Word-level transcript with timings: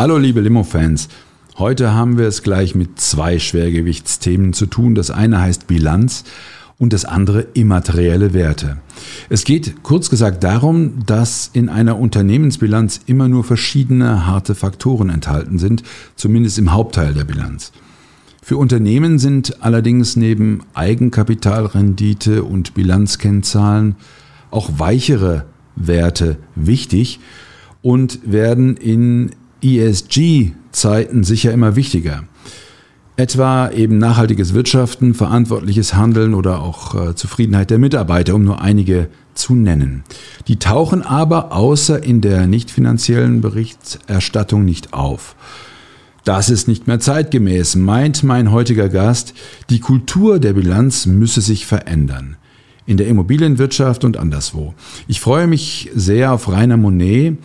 Hallo 0.00 0.16
liebe 0.16 0.40
Limo-Fans. 0.40 1.10
Heute 1.58 1.92
haben 1.92 2.16
wir 2.16 2.26
es 2.26 2.42
gleich 2.42 2.74
mit 2.74 2.98
zwei 2.98 3.38
Schwergewichtsthemen 3.38 4.54
zu 4.54 4.64
tun. 4.64 4.94
Das 4.94 5.10
eine 5.10 5.42
heißt 5.42 5.66
Bilanz 5.66 6.24
und 6.78 6.94
das 6.94 7.04
andere 7.04 7.42
immaterielle 7.52 8.32
Werte. 8.32 8.78
Es 9.28 9.44
geht 9.44 9.82
kurz 9.82 10.08
gesagt 10.08 10.42
darum, 10.42 11.04
dass 11.04 11.50
in 11.52 11.68
einer 11.68 11.98
Unternehmensbilanz 11.98 13.02
immer 13.04 13.28
nur 13.28 13.44
verschiedene 13.44 14.26
harte 14.26 14.54
Faktoren 14.54 15.10
enthalten 15.10 15.58
sind, 15.58 15.82
zumindest 16.16 16.56
im 16.56 16.72
Hauptteil 16.72 17.12
der 17.12 17.24
Bilanz. 17.24 17.70
Für 18.42 18.56
Unternehmen 18.56 19.18
sind 19.18 19.62
allerdings 19.62 20.16
neben 20.16 20.62
Eigenkapitalrendite 20.72 22.42
und 22.42 22.72
Bilanzkennzahlen 22.72 23.96
auch 24.50 24.70
weichere 24.78 25.44
Werte 25.76 26.38
wichtig 26.54 27.20
und 27.82 28.20
werden 28.24 28.78
in 28.78 29.32
ESG-Zeiten 29.62 31.24
sicher 31.24 31.52
immer 31.52 31.76
wichtiger. 31.76 32.24
Etwa 33.16 33.70
eben 33.70 33.98
nachhaltiges 33.98 34.54
Wirtschaften, 34.54 35.12
verantwortliches 35.14 35.94
Handeln 35.94 36.32
oder 36.32 36.60
auch 36.60 36.94
äh, 36.94 37.14
Zufriedenheit 37.14 37.70
der 37.70 37.78
Mitarbeiter, 37.78 38.34
um 38.34 38.44
nur 38.44 38.62
einige 38.62 39.08
zu 39.34 39.54
nennen. 39.54 40.04
Die 40.48 40.58
tauchen 40.58 41.02
aber 41.02 41.52
außer 41.52 42.02
in 42.02 42.20
der 42.20 42.46
nicht 42.46 42.70
finanziellen 42.70 43.40
Berichterstattung 43.40 44.64
nicht 44.64 44.94
auf. 44.94 45.36
Das 46.24 46.50
ist 46.50 46.68
nicht 46.68 46.86
mehr 46.86 47.00
zeitgemäß, 47.00 47.76
meint 47.76 48.22
mein 48.22 48.52
heutiger 48.52 48.88
Gast. 48.88 49.34
Die 49.70 49.80
Kultur 49.80 50.38
der 50.38 50.52
Bilanz 50.52 51.06
müsse 51.06 51.40
sich 51.40 51.66
verändern 51.66 52.36
in 52.86 52.96
der 52.96 53.08
Immobilienwirtschaft 53.08 54.04
und 54.04 54.16
anderswo. 54.16 54.74
Ich 55.06 55.20
freue 55.20 55.46
mich 55.46 55.90
sehr 55.94 56.32
auf 56.32 56.50
Rainer 56.50 56.76
Monet. 56.76 57.38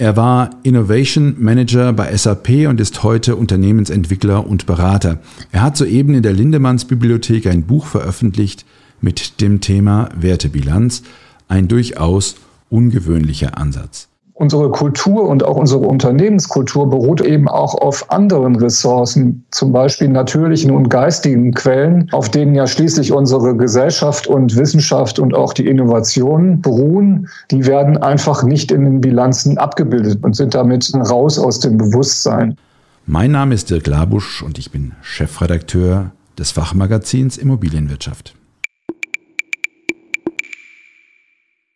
Er 0.00 0.16
war 0.16 0.48
Innovation 0.62 1.36
Manager 1.38 1.92
bei 1.92 2.16
SAP 2.16 2.66
und 2.66 2.80
ist 2.80 3.02
heute 3.02 3.36
Unternehmensentwickler 3.36 4.46
und 4.46 4.64
Berater. 4.64 5.18
Er 5.52 5.60
hat 5.60 5.76
soeben 5.76 6.14
in 6.14 6.22
der 6.22 6.32
Lindemanns 6.32 6.86
Bibliothek 6.86 7.46
ein 7.46 7.64
Buch 7.64 7.84
veröffentlicht 7.84 8.64
mit 9.02 9.42
dem 9.42 9.60
Thema 9.60 10.08
Wertebilanz, 10.16 11.02
ein 11.48 11.68
durchaus 11.68 12.36
ungewöhnlicher 12.70 13.58
Ansatz 13.58 14.09
unsere 14.40 14.70
Kultur 14.70 15.28
und 15.28 15.44
auch 15.44 15.56
unsere 15.56 15.82
Unternehmenskultur 15.82 16.88
beruht 16.88 17.20
eben 17.20 17.46
auch 17.46 17.74
auf 17.74 18.10
anderen 18.10 18.56
Ressourcen, 18.56 19.44
zum 19.50 19.70
Beispiel 19.70 20.08
natürlichen 20.08 20.70
und 20.70 20.88
geistigen 20.88 21.52
Quellen, 21.52 22.08
auf 22.12 22.30
denen 22.30 22.54
ja 22.54 22.66
schließlich 22.66 23.12
unsere 23.12 23.54
Gesellschaft 23.54 24.26
und 24.26 24.56
Wissenschaft 24.56 25.18
und 25.18 25.34
auch 25.34 25.52
die 25.52 25.66
Innovationen 25.66 26.62
beruhen. 26.62 27.28
Die 27.50 27.66
werden 27.66 27.98
einfach 27.98 28.42
nicht 28.42 28.72
in 28.72 28.84
den 28.84 29.00
Bilanzen 29.02 29.58
abgebildet 29.58 30.24
und 30.24 30.34
sind 30.34 30.54
damit 30.54 30.90
raus 30.94 31.38
aus 31.38 31.60
dem 31.60 31.76
Bewusstsein. 31.76 32.56
Mein 33.04 33.32
Name 33.32 33.54
ist 33.54 33.68
Dirk 33.68 33.86
Labusch 33.88 34.42
und 34.42 34.58
ich 34.58 34.70
bin 34.70 34.92
Chefredakteur 35.02 36.12
des 36.38 36.52
Fachmagazins 36.52 37.36
Immobilienwirtschaft. 37.36 38.34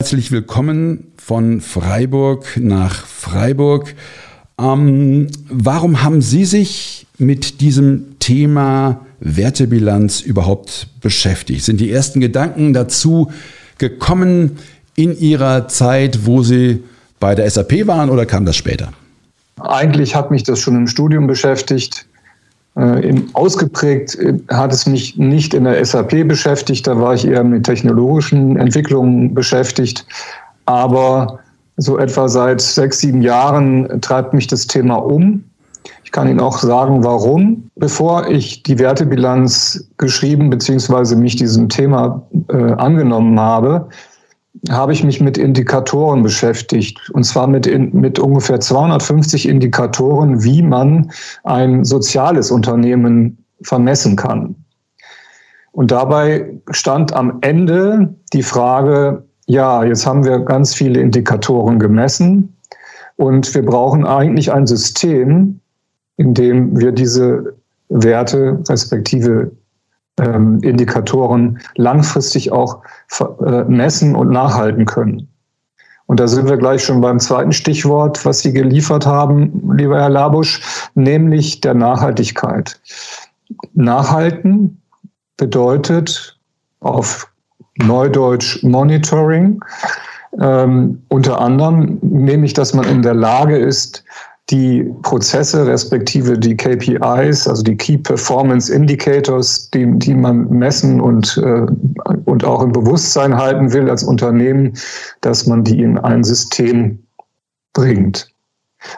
Herzlich 0.05 0.33
willkommen 0.33 1.13
von 1.17 1.63
Freiburg 1.63 2.59
nach 2.61 3.07
Freiburg. 3.07 3.95
Ähm, 4.61 5.29
warum 5.49 6.03
haben 6.03 6.21
Sie 6.21 6.45
sich 6.45 7.07
mit 7.17 7.63
diesem 7.63 8.19
Thema 8.19 9.07
Wertebilanz 9.21 10.21
überhaupt 10.21 10.89
beschäftigt? 11.01 11.65
Sind 11.65 11.81
die 11.81 11.91
ersten 11.91 12.21
Gedanken 12.21 12.75
dazu 12.75 13.33
gekommen 13.79 14.59
in 14.95 15.19
Ihrer 15.19 15.69
Zeit, 15.69 16.27
wo 16.27 16.43
Sie 16.43 16.85
bei 17.19 17.35
der 17.35 17.49
SAP 17.49 17.87
waren 17.87 18.11
oder 18.11 18.27
kam 18.27 18.45
das 18.45 18.57
später? 18.57 18.93
Eigentlich 19.59 20.15
hat 20.15 20.31
mich 20.31 20.43
das 20.43 20.61
schon 20.61 20.77
im 20.77 20.87
Studium 20.87 21.27
beschäftigt. 21.27 22.05
Äh, 22.77 23.23
ausgeprägt 23.35 24.17
äh, 24.17 24.35
hat 24.49 24.73
es 24.73 24.87
mich 24.87 25.17
nicht 25.17 25.55
in 25.55 25.65
der 25.65 25.85
SAP 25.85 26.27
beschäftigt, 26.27 26.87
da 26.87 26.99
war 26.99 27.15
ich 27.15 27.25
eher 27.25 27.45
mit 27.45 27.65
technologischen 27.65 28.57
Entwicklungen 28.57 29.33
beschäftigt. 29.33 30.05
Aber 30.67 31.39
so 31.77 31.99
etwa 31.99 32.29
seit 32.29 32.61
sechs, 32.61 32.99
sieben 32.99 33.23
Jahren 33.23 34.01
treibt 34.01 34.35
mich 34.35 34.49
das 34.49 34.67
Thema 34.67 34.97
um. 34.97 35.45
Ich 36.03 36.11
kann 36.11 36.29
Ihnen 36.29 36.41
auch 36.41 36.59
sagen, 36.59 37.05
warum. 37.05 37.71
Bevor 37.77 38.29
ich 38.29 38.63
die 38.63 38.79
Wertebilanz 38.79 39.89
geschrieben 39.99 40.51
bzw. 40.51 41.15
mich 41.15 41.37
diesem 41.37 41.69
Thema 41.69 42.23
äh, 42.49 42.73
angenommen 42.73 43.39
habe, 43.39 43.89
habe 44.71 44.93
ich 44.93 45.05
mich 45.05 45.21
mit 45.21 45.39
Indikatoren 45.39 46.23
beschäftigt. 46.23 47.11
Und 47.13 47.25
zwar 47.25 47.47
mit, 47.47 47.67
mit 47.95 48.19
ungefähr 48.19 48.61
250 48.61 49.49
Indikatoren, 49.49 50.43
wie 50.43 50.63
man 50.63 51.11
ein 51.45 51.85
soziales 51.85 52.51
Unternehmen 52.51 53.45
vermessen 53.63 54.17
kann. 54.17 54.55
Und 55.73 55.91
dabei 55.91 56.61
stand 56.71 57.13
am 57.13 57.39
Ende 57.41 58.15
die 58.33 58.43
Frage, 58.43 59.25
ja, 59.47 59.85
jetzt 59.85 60.07
haben 60.07 60.25
wir 60.25 60.39
ganz 60.39 60.75
viele 60.75 61.01
Indikatoren 61.01 61.79
gemessen 61.79 62.57
und 63.17 63.55
wir 63.55 63.65
brauchen 63.65 64.07
eigentlich 64.07 64.53
ein 64.53 64.67
System, 64.67 65.61
in 66.17 66.33
dem 66.33 66.79
wir 66.79 66.93
diese 66.93 67.57
Werte 67.89 68.63
respektive 68.69 69.51
ähm, 70.21 70.61
Indikatoren 70.63 71.61
langfristig 71.77 72.53
auch 72.53 72.83
äh, 73.21 73.65
messen 73.65 74.15
und 74.15 74.31
nachhalten 74.31 74.85
können. 74.85 75.29
Und 76.07 76.21
da 76.21 76.29
sind 76.29 76.49
wir 76.49 76.57
gleich 76.57 76.85
schon 76.85 77.01
beim 77.01 77.19
zweiten 77.19 77.53
Stichwort, 77.53 78.25
was 78.27 78.41
Sie 78.41 78.53
geliefert 78.53 79.07
haben, 79.07 79.75
lieber 79.77 79.99
Herr 79.99 80.11
Labusch, 80.11 80.61
nämlich 80.95 81.61
der 81.61 81.75
Nachhaltigkeit. 81.75 82.79
Nachhalten 83.73 84.83
bedeutet 85.37 86.39
auf 86.81 87.31
Neudeutsch 87.79 88.63
Monitoring. 88.63 89.61
Ähm, 90.41 91.03
unter 91.09 91.41
anderem 91.41 91.99
nämlich, 92.03 92.53
dass 92.53 92.75
man 92.75 92.85
in 92.87 93.03
der 93.03 93.15
Lage 93.15 93.57
ist, 93.57 94.05
die 94.51 94.85
Prozesse 95.03 95.67
respektive 95.67 96.39
die 96.39 96.57
KPIs, 96.57 97.49
also 97.49 97.63
die 97.63 97.77
Key 97.77 97.97
Performance 97.97 98.73
Indicators, 98.73 99.71
die, 99.71 99.91
die 99.99 100.15
man 100.15 100.49
messen 100.51 101.01
und, 101.01 101.41
äh, 101.43 101.67
und 102.27 102.45
auch 102.45 102.63
im 102.63 102.73
Bewusstsein 102.73 103.37
halten 103.37 103.73
will 103.73 103.89
als 103.89 104.05
Unternehmen, 104.05 104.75
dass 105.23 105.47
man 105.47 105.65
die 105.65 105.81
in 105.81 105.99
ein 105.99 106.25
System 106.25 106.99
bringt. 107.73 108.31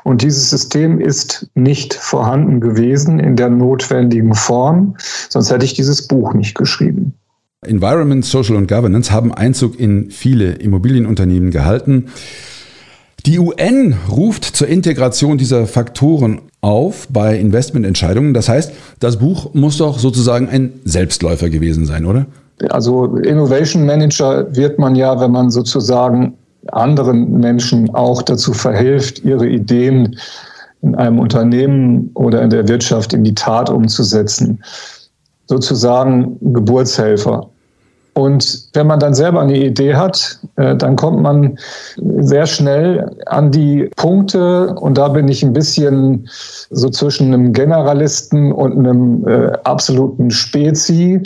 Und 0.02 0.22
dieses 0.22 0.50
System 0.50 1.00
ist 1.00 1.48
nicht 1.54 1.94
vorhanden 1.94 2.60
gewesen 2.60 3.20
in 3.20 3.36
der 3.36 3.50
notwendigen 3.50 4.34
Form, 4.34 4.96
sonst 5.28 5.52
hätte 5.52 5.64
ich 5.64 5.74
dieses 5.74 6.08
Buch 6.08 6.34
nicht 6.34 6.56
geschrieben. 6.56 7.14
Environment, 7.64 8.24
Social 8.24 8.56
und 8.56 8.68
Governance 8.68 9.12
haben 9.12 9.32
Einzug 9.32 9.78
in 9.78 10.10
viele 10.10 10.52
Immobilienunternehmen 10.54 11.50
gehalten. 11.50 12.08
Die 13.24 13.38
UN 13.38 13.96
ruft 14.10 14.44
zur 14.44 14.68
Integration 14.68 15.38
dieser 15.38 15.66
Faktoren 15.66 16.42
auf 16.60 17.08
bei 17.10 17.38
Investmententscheidungen. 17.38 18.34
Das 18.34 18.48
heißt, 18.48 18.72
das 19.00 19.16
Buch 19.16 19.54
muss 19.54 19.78
doch 19.78 19.98
sozusagen 19.98 20.48
ein 20.48 20.80
Selbstläufer 20.84 21.48
gewesen 21.48 21.86
sein, 21.86 22.04
oder? 22.04 22.26
Also 22.70 23.16
Innovation 23.16 23.84
Manager 23.84 24.54
wird 24.54 24.78
man 24.78 24.94
ja, 24.94 25.20
wenn 25.20 25.30
man 25.30 25.50
sozusagen 25.50 26.34
anderen 26.72 27.38
Menschen 27.38 27.94
auch 27.94 28.22
dazu 28.22 28.52
verhilft, 28.52 29.24
ihre 29.24 29.46
Ideen 29.46 30.16
in 30.82 30.94
einem 30.94 31.18
Unternehmen 31.18 32.10
oder 32.14 32.42
in 32.42 32.50
der 32.50 32.68
Wirtschaft 32.68 33.12
in 33.12 33.24
die 33.24 33.34
Tat 33.34 33.70
umzusetzen. 33.70 34.62
Sozusagen 35.46 36.38
Geburtshelfer. 36.52 37.50
Und 38.16 38.70
wenn 38.72 38.86
man 38.86 38.98
dann 38.98 39.12
selber 39.12 39.42
eine 39.42 39.58
Idee 39.58 39.94
hat, 39.94 40.38
äh, 40.56 40.74
dann 40.74 40.96
kommt 40.96 41.20
man 41.20 41.58
sehr 42.20 42.46
schnell 42.46 43.14
an 43.26 43.50
die 43.50 43.90
Punkte 43.94 44.74
und 44.74 44.96
da 44.96 45.08
bin 45.08 45.28
ich 45.28 45.42
ein 45.42 45.52
bisschen 45.52 46.26
so 46.70 46.88
zwischen 46.88 47.34
einem 47.34 47.52
Generalisten 47.52 48.52
und 48.52 48.72
einem 48.72 49.28
äh, 49.28 49.52
absoluten 49.64 50.30
Spezi. 50.30 51.20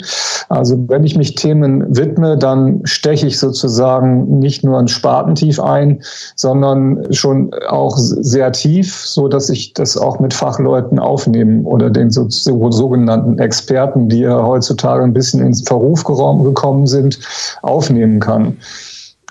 Also 0.49 0.77
wenn 0.89 1.05
ich 1.05 1.15
mich 1.15 1.35
Themen 1.35 1.95
widme, 1.95 2.37
dann 2.37 2.81
steche 2.83 3.25
ich 3.25 3.39
sozusagen 3.39 4.39
nicht 4.39 4.65
nur 4.65 4.77
ein 4.77 4.89
Spartentief 4.89 5.61
ein, 5.61 6.01
sondern 6.35 7.13
schon 7.13 7.51
auch 7.69 7.97
sehr 7.97 8.51
tief, 8.51 8.97
so 9.05 9.29
dass 9.29 9.49
ich 9.49 9.73
das 9.75 9.95
auch 9.95 10.19
mit 10.19 10.33
Fachleuten 10.33 10.99
aufnehmen 10.99 11.63
oder 11.65 11.89
den 11.89 12.11
so, 12.11 12.25
so, 12.27 12.69
sogenannten 12.69 13.39
Experten, 13.39 14.09
die 14.09 14.19
ja 14.19 14.43
heutzutage 14.45 15.05
ein 15.05 15.13
bisschen 15.13 15.39
ins 15.45 15.61
Verruf 15.65 16.03
gekommen 16.03 16.80
gekommen 16.81 16.87
sind, 16.87 17.19
aufnehmen 17.61 18.19
kann. 18.19 18.57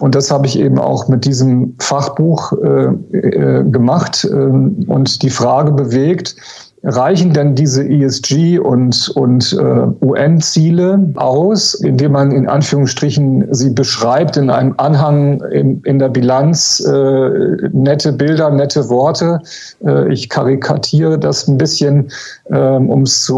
Und 0.00 0.14
das 0.14 0.30
habe 0.30 0.46
ich 0.46 0.58
eben 0.58 0.78
auch 0.78 1.08
mit 1.08 1.26
diesem 1.26 1.74
Fachbuch 1.78 2.52
äh, 2.52 3.16
äh, 3.16 3.64
gemacht 3.64 4.24
äh, 4.24 4.34
und 4.34 5.22
die 5.22 5.28
Frage 5.28 5.72
bewegt, 5.72 6.36
reichen 6.82 7.34
denn 7.34 7.54
diese 7.54 7.86
ESG 7.86 8.58
und, 8.58 9.10
und 9.14 9.52
äh, 9.52 9.86
UN-Ziele 10.02 11.12
aus, 11.16 11.74
indem 11.74 12.12
man 12.12 12.32
in 12.32 12.48
Anführungsstrichen 12.48 13.52
sie 13.52 13.68
beschreibt 13.68 14.38
in 14.38 14.48
einem 14.48 14.72
Anhang 14.78 15.42
in, 15.52 15.82
in 15.82 15.98
der 15.98 16.08
Bilanz, 16.08 16.80
äh, 16.80 17.68
nette 17.72 18.14
Bilder, 18.14 18.50
nette 18.50 18.88
Worte. 18.88 19.42
Äh, 19.84 20.10
ich 20.10 20.30
karikatiere 20.30 21.18
das 21.18 21.46
ein 21.46 21.58
bisschen, 21.58 22.10
äh, 22.46 22.56
um 22.56 23.02
es 23.02 23.30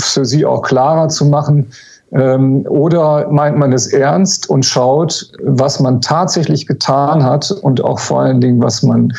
für 0.00 0.24
Sie 0.26 0.44
auch 0.44 0.60
klarer 0.60 1.08
zu 1.08 1.24
machen. 1.24 1.68
Ähm, 2.14 2.64
oder 2.68 3.28
meint 3.30 3.58
man 3.58 3.72
es 3.72 3.88
ernst 3.88 4.48
und 4.48 4.64
schaut, 4.64 5.32
was 5.42 5.80
man 5.80 6.00
tatsächlich 6.00 6.66
getan 6.66 7.24
hat 7.24 7.50
und 7.50 7.82
auch 7.82 7.98
vor 7.98 8.20
allen 8.20 8.40
Dingen, 8.40 8.62
was 8.62 8.82
man 8.82 9.12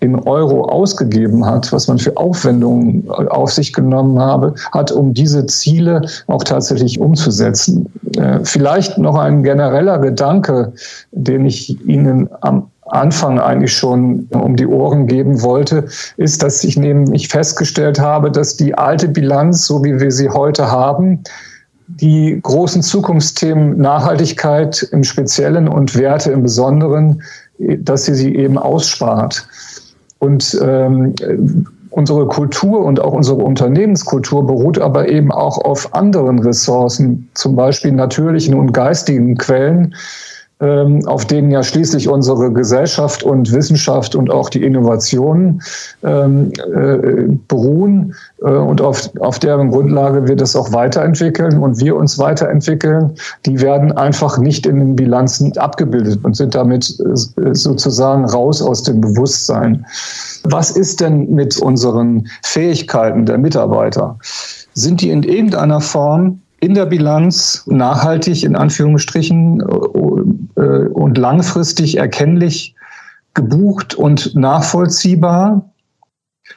in 0.00 0.18
Euro 0.18 0.64
ausgegeben 0.64 1.46
hat, 1.46 1.72
was 1.72 1.86
man 1.86 1.96
für 1.96 2.16
Aufwendungen 2.16 3.08
auf 3.08 3.52
sich 3.52 3.72
genommen 3.72 4.18
habe, 4.18 4.54
hat, 4.72 4.90
um 4.90 5.14
diese 5.14 5.46
Ziele 5.46 6.02
auch 6.26 6.42
tatsächlich 6.42 7.00
umzusetzen. 7.00 7.86
Äh, 8.16 8.40
vielleicht 8.42 8.98
noch 8.98 9.16
ein 9.16 9.44
genereller 9.44 9.98
Gedanke, 9.98 10.72
den 11.12 11.46
ich 11.46 11.80
Ihnen 11.86 12.28
am 12.40 12.68
Anfang 12.86 13.38
eigentlich 13.38 13.74
schon 13.74 14.28
um 14.32 14.56
die 14.56 14.66
Ohren 14.66 15.06
geben 15.06 15.40
wollte, 15.40 15.86
ist, 16.16 16.42
dass 16.42 16.64
ich 16.64 16.76
nämlich 16.76 17.28
festgestellt 17.28 18.00
habe, 18.00 18.30
dass 18.30 18.56
die 18.56 18.76
alte 18.76 19.08
Bilanz, 19.08 19.66
so 19.66 19.84
wie 19.84 19.98
wir 20.00 20.10
sie 20.10 20.28
heute 20.28 20.70
haben, 20.70 21.22
die 21.88 22.38
großen 22.42 22.82
Zukunftsthemen 22.82 23.78
Nachhaltigkeit 23.78 24.82
im 24.92 25.04
Speziellen 25.04 25.68
und 25.68 25.96
Werte 25.96 26.32
im 26.32 26.42
Besonderen, 26.42 27.22
dass 27.58 28.04
sie 28.04 28.14
sie 28.14 28.34
eben 28.34 28.58
ausspart. 28.58 29.46
Und 30.18 30.58
ähm, 30.62 31.14
unsere 31.90 32.26
Kultur 32.26 32.84
und 32.84 33.00
auch 33.00 33.12
unsere 33.12 33.38
Unternehmenskultur 33.38 34.46
beruht 34.46 34.78
aber 34.78 35.08
eben 35.08 35.30
auch 35.30 35.58
auf 35.58 35.94
anderen 35.94 36.38
Ressourcen, 36.38 37.28
zum 37.34 37.56
Beispiel 37.56 37.92
natürlichen 37.92 38.54
und 38.54 38.72
geistigen 38.72 39.36
Quellen, 39.36 39.94
auf 40.62 41.26
denen 41.26 41.50
ja 41.50 41.62
schließlich 41.62 42.08
unsere 42.08 42.52
Gesellschaft 42.52 43.24
und 43.24 43.52
Wissenschaft 43.52 44.14
und 44.14 44.30
auch 44.30 44.48
die 44.48 44.62
Innovationen 44.62 45.60
ähm, 46.04 46.52
äh, 46.74 47.26
beruhen 47.48 48.14
äh, 48.42 48.50
und 48.50 48.80
auf, 48.80 49.10
auf 49.18 49.40
deren 49.40 49.70
Grundlage 49.70 50.28
wir 50.28 50.36
das 50.36 50.54
auch 50.54 50.72
weiterentwickeln 50.72 51.58
und 51.58 51.80
wir 51.80 51.96
uns 51.96 52.18
weiterentwickeln, 52.18 53.12
die 53.44 53.60
werden 53.60 53.92
einfach 53.92 54.38
nicht 54.38 54.66
in 54.66 54.78
den 54.78 54.94
Bilanzen 54.94 55.56
abgebildet 55.58 56.20
und 56.24 56.36
sind 56.36 56.54
damit 56.54 56.96
äh, 57.00 57.54
sozusagen 57.54 58.24
raus 58.24 58.62
aus 58.62 58.84
dem 58.84 59.00
Bewusstsein. 59.00 59.84
Was 60.44 60.70
ist 60.70 61.00
denn 61.00 61.34
mit 61.34 61.58
unseren 61.58 62.28
Fähigkeiten 62.42 63.26
der 63.26 63.38
Mitarbeiter? 63.38 64.16
Sind 64.74 65.00
die 65.00 65.10
in 65.10 65.22
irgendeiner 65.22 65.80
Form 65.80 66.40
in 66.62 66.74
der 66.74 66.86
Bilanz 66.86 67.64
nachhaltig 67.66 68.44
in 68.44 68.54
Anführungsstrichen 68.54 69.60
äh, 69.60 69.64
und 70.92 71.18
langfristig 71.18 71.96
erkennlich 71.98 72.74
gebucht 73.34 73.94
und 73.94 74.34
nachvollziehbar. 74.34 75.70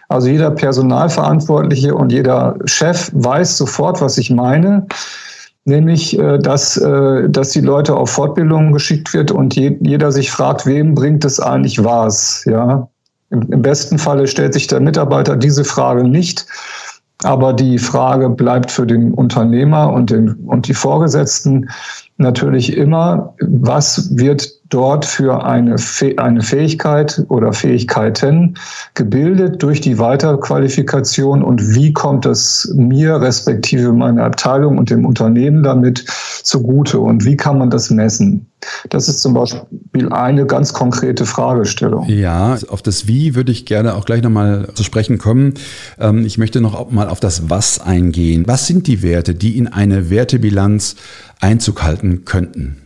Also 0.10 0.28
jeder 0.28 0.52
Personalverantwortliche 0.52 1.96
und 1.96 2.12
jeder 2.12 2.58
Chef 2.66 3.12
weiß 3.14 3.58
sofort, 3.58 4.02
was 4.02 4.18
ich 4.18 4.30
meine. 4.30 4.88
Nämlich, 5.66 6.20
äh, 6.20 6.38
dass, 6.38 6.78
äh, 6.78 7.28
dass 7.30 7.50
die 7.50 7.62
Leute 7.62 7.96
auf 7.96 8.12
Fortbildungen 8.12 8.72
geschickt 8.72 9.14
wird 9.14 9.32
und 9.32 9.56
jeder 9.56 10.12
sich 10.12 10.32
fragt, 10.32 10.66
wem 10.68 10.94
bringt 10.94 11.26
es 11.26 11.40
eigentlich 11.40 11.84
was? 11.84 12.46
Ja? 12.46 12.88
Im 13.32 13.62
besten 13.64 13.98
Falle 13.98 14.28
stellt 14.28 14.54
sich 14.54 14.68
der 14.68 14.80
Mitarbeiter 14.80 15.36
diese 15.36 15.64
Frage 15.64 16.04
nicht, 16.04 16.46
aber 17.24 17.54
die 17.54 17.78
Frage 17.78 18.30
bleibt 18.30 18.72
für 18.72 18.86
den 18.86 19.14
Unternehmer 19.14 19.92
und, 19.92 20.10
den, 20.10 20.34
und 20.46 20.68
die 20.68 20.74
Vorgesetzten 20.74 21.70
natürlich 22.18 22.76
immer, 22.76 23.34
was 23.40 24.18
wird 24.18 24.50
dort 24.70 25.06
für 25.06 25.46
eine, 25.46 25.76
eine 26.18 26.42
Fähigkeit 26.42 27.24
oder 27.30 27.54
Fähigkeiten 27.54 28.56
gebildet 28.96 29.62
durch 29.62 29.82
die 29.82 30.00
Weiterqualifikation 30.00 31.44
und 31.44 31.76
wie 31.76 31.94
kommt 31.94 32.26
es 32.26 32.74
mir 32.76 33.22
respektive 33.22 33.94
meiner 33.94 34.24
Abteilung 34.24 34.78
und 34.78 34.90
dem 34.90 35.06
Unternehmen 35.06 35.64
damit 35.64 36.06
zugute 36.44 37.00
und 37.00 37.26
wie 37.26 37.38
kann 37.38 37.58
man 37.58 37.70
das 37.70 37.90
messen? 37.90 38.48
Das 38.90 39.08
ist 39.08 39.22
zum 39.22 39.36
Beispiel 39.36 40.12
eine 40.12 40.48
ganz 40.48 40.74
konkrete 40.74 41.26
Fragestellung. 41.26 42.10
Ja, 42.10 42.58
auf 42.70 42.82
das 42.82 43.08
Wie 43.08 43.36
würde 43.36 43.52
ich 43.52 43.68
gerne 43.68 43.94
auch 43.94 44.06
gleich 44.06 44.24
nochmal 44.24 44.70
zu 44.74 44.84
sprechen 44.84 45.20
kommen. 45.20 45.54
Ähm, 46.00 46.26
ich 46.26 46.40
möchte 46.40 46.62
noch 46.62 46.90
mal 46.90 47.08
auf 47.10 47.20
das 47.20 47.50
Was 47.50 47.80
eingehen. 47.80 48.46
Was 48.48 48.66
sind 48.66 48.88
die 48.88 49.04
Werte, 49.04 49.36
die 49.36 49.58
in 49.58 49.68
eine 49.68 50.10
Wertebilanz 50.10 50.96
Einzug 51.40 51.84
halten 51.84 52.26
könnten? 52.26 52.78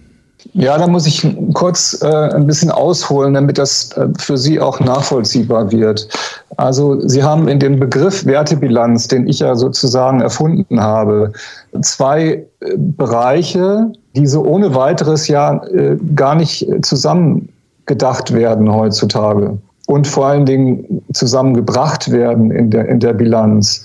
Ja, 0.54 0.78
da 0.78 0.88
muss 0.88 1.06
ich 1.06 1.28
kurz 1.54 2.02
äh, 2.02 2.08
ein 2.08 2.48
bisschen 2.48 2.72
ausholen, 2.72 3.34
damit 3.34 3.58
das 3.58 3.92
äh, 3.92 4.08
für 4.18 4.38
Sie 4.38 4.60
auch 4.60 4.80
nachvollziehbar 4.80 5.72
wird. 5.72 6.08
Also 6.56 7.00
Sie 7.08 7.24
haben 7.24 7.48
in 7.48 7.60
dem 7.60 7.80
Begriff 7.80 8.26
Wertebilanz, 8.26 9.08
den 9.08 9.28
ich 9.28 9.40
ja 9.40 9.56
sozusagen 9.56 10.22
erfunden 10.22 10.82
habe, 10.82 11.34
zwei 11.82 12.46
äh, 12.62 12.76
Bereiche, 12.78 13.92
die 14.16 14.28
so 14.28 14.44
ohne 14.44 14.74
weiteres 14.76 15.28
ja 15.28 15.64
äh, 15.66 15.98
gar 16.16 16.36
nicht 16.36 16.66
zusammengedacht 16.82 18.34
werden 18.34 18.72
heutzutage 18.74 19.58
und 19.88 20.08
vor 20.08 20.28
allen 20.28 20.46
Dingen 20.46 21.02
zusammengebracht 21.14 22.12
werden 22.12 22.52
in 22.52 22.70
der, 22.70 22.88
in 22.88 23.00
der 23.00 23.14
Bilanz. 23.14 23.84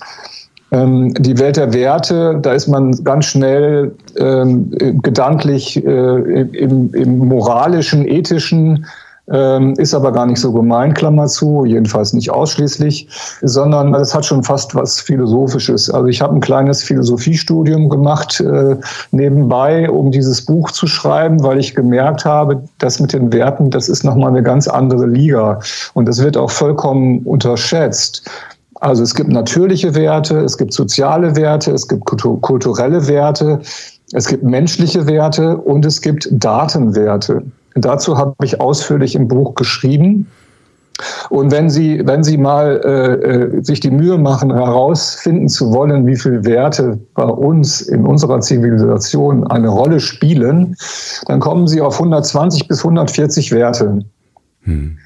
Ähm, 0.71 1.13
die 1.13 1.37
Welt 1.37 1.57
der 1.57 1.73
Werte, 1.73 2.39
da 2.41 2.53
ist 2.53 2.67
man 2.67 2.91
ganz 3.03 3.25
schnell 3.25 3.95
ähm, 4.17 4.71
gedanklich 5.01 5.83
äh, 5.85 6.41
im, 6.41 6.93
im, 6.93 7.17
moralischen, 7.19 8.07
ethischen, 8.07 8.85
ähm, 9.31 9.73
ist 9.77 9.93
aber 9.95 10.11
gar 10.11 10.27
nicht 10.27 10.39
so 10.39 10.51
gemein, 10.51 10.93
Klammer 10.93 11.25
zu, 11.27 11.65
jedenfalls 11.65 12.13
nicht 12.13 12.29
ausschließlich, 12.29 13.07
sondern 13.41 13.93
es 13.95 14.13
hat 14.13 14.25
schon 14.25 14.43
fast 14.43 14.75
was 14.75 14.99
Philosophisches. 14.99 15.89
Also 15.89 16.07
ich 16.07 16.21
habe 16.21 16.35
ein 16.35 16.41
kleines 16.41 16.83
Philosophiestudium 16.83 17.89
gemacht 17.89 18.39
äh, 18.39 18.75
nebenbei, 19.11 19.89
um 19.89 20.11
dieses 20.11 20.45
Buch 20.45 20.69
zu 20.71 20.85
schreiben, 20.85 21.41
weil 21.43 21.57
ich 21.57 21.73
gemerkt 21.73 22.25
habe, 22.25 22.63
das 22.77 22.99
mit 22.99 23.13
den 23.13 23.33
Werten, 23.33 23.71
das 23.71 23.89
ist 23.89 24.03
nochmal 24.03 24.29
eine 24.29 24.43
ganz 24.43 24.67
andere 24.67 25.07
Liga. 25.07 25.59
Und 25.93 26.07
das 26.07 26.21
wird 26.21 26.37
auch 26.37 26.51
vollkommen 26.51 27.19
unterschätzt. 27.23 28.29
Also 28.85 29.01
es 29.01 29.15
gibt 29.15 29.31
natürliche 29.31 29.95
Werte, 29.95 30.41
es 30.41 30.59
gibt 30.59 30.71
soziale 30.71 31.35
Werte, 31.35 31.71
es 31.71 31.87
gibt 31.87 32.05
kulturelle 32.05 33.07
Werte, 33.07 33.59
es 34.13 34.27
gibt 34.27 34.43
menschliche 34.43 35.07
Werte 35.07 35.57
und 35.57 35.83
es 35.87 35.99
gibt 36.01 36.29
Datenwerte. 36.31 37.41
Dazu 37.73 38.15
habe 38.15 38.35
ich 38.43 38.61
ausführlich 38.61 39.15
im 39.15 39.27
Buch 39.27 39.55
geschrieben. 39.55 40.27
Und 41.31 41.51
wenn 41.51 41.67
Sie, 41.67 41.99
wenn 42.05 42.23
Sie 42.23 42.37
mal 42.37 42.79
äh, 42.85 43.57
äh, 43.57 43.63
sich 43.63 43.79
die 43.79 43.89
Mühe 43.89 44.19
machen, 44.19 44.53
herausfinden 44.53 45.49
zu 45.49 45.73
wollen, 45.73 46.05
wie 46.05 46.15
viele 46.15 46.45
Werte 46.45 46.99
bei 47.15 47.25
uns 47.25 47.81
in 47.81 48.05
unserer 48.05 48.39
Zivilisation 48.41 49.47
eine 49.47 49.69
Rolle 49.69 49.99
spielen, 49.99 50.75
dann 51.25 51.39
kommen 51.39 51.67
Sie 51.67 51.81
auf 51.81 51.95
120 51.95 52.67
bis 52.67 52.85
140 52.85 53.51
Werte. 53.51 54.05
Hm. 54.61 54.99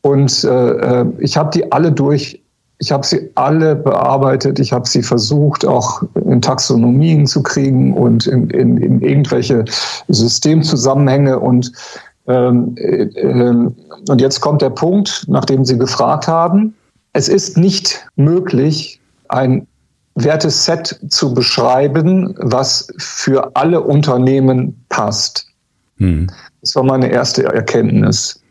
Und 0.00 0.42
äh, 0.42 0.48
äh 0.48 1.06
ich 1.20 1.36
habe 1.36 1.50
die 1.54 1.70
alle 1.70 1.92
durch 1.92 2.41
ich 2.82 2.90
habe 2.90 3.06
sie 3.06 3.30
alle 3.36 3.76
bearbeitet. 3.76 4.58
Ich 4.58 4.72
habe 4.72 4.88
sie 4.88 5.04
versucht, 5.04 5.64
auch 5.64 6.02
in 6.24 6.42
Taxonomien 6.42 7.28
zu 7.28 7.40
kriegen 7.40 7.94
und 7.94 8.26
in, 8.26 8.50
in, 8.50 8.76
in 8.76 9.00
irgendwelche 9.00 9.64
Systemzusammenhänge. 10.08 11.38
Und, 11.38 11.70
ähm, 12.26 12.74
äh, 12.76 13.44
und 14.08 14.20
jetzt 14.20 14.40
kommt 14.40 14.62
der 14.62 14.70
Punkt, 14.70 15.24
nachdem 15.28 15.64
Sie 15.64 15.78
gefragt 15.78 16.26
haben. 16.26 16.74
Es 17.12 17.28
ist 17.28 17.56
nicht 17.56 18.04
möglich, 18.16 19.00
ein 19.28 19.64
Werteset 20.16 20.98
zu 21.08 21.32
beschreiben, 21.32 22.34
was 22.38 22.88
für 22.98 23.54
alle 23.54 23.80
Unternehmen 23.80 24.84
passt. 24.88 25.46
Hm. 25.98 26.26
Das 26.62 26.74
war 26.74 26.82
meine 26.82 27.12
erste 27.12 27.44
Erkenntnis. 27.44 28.42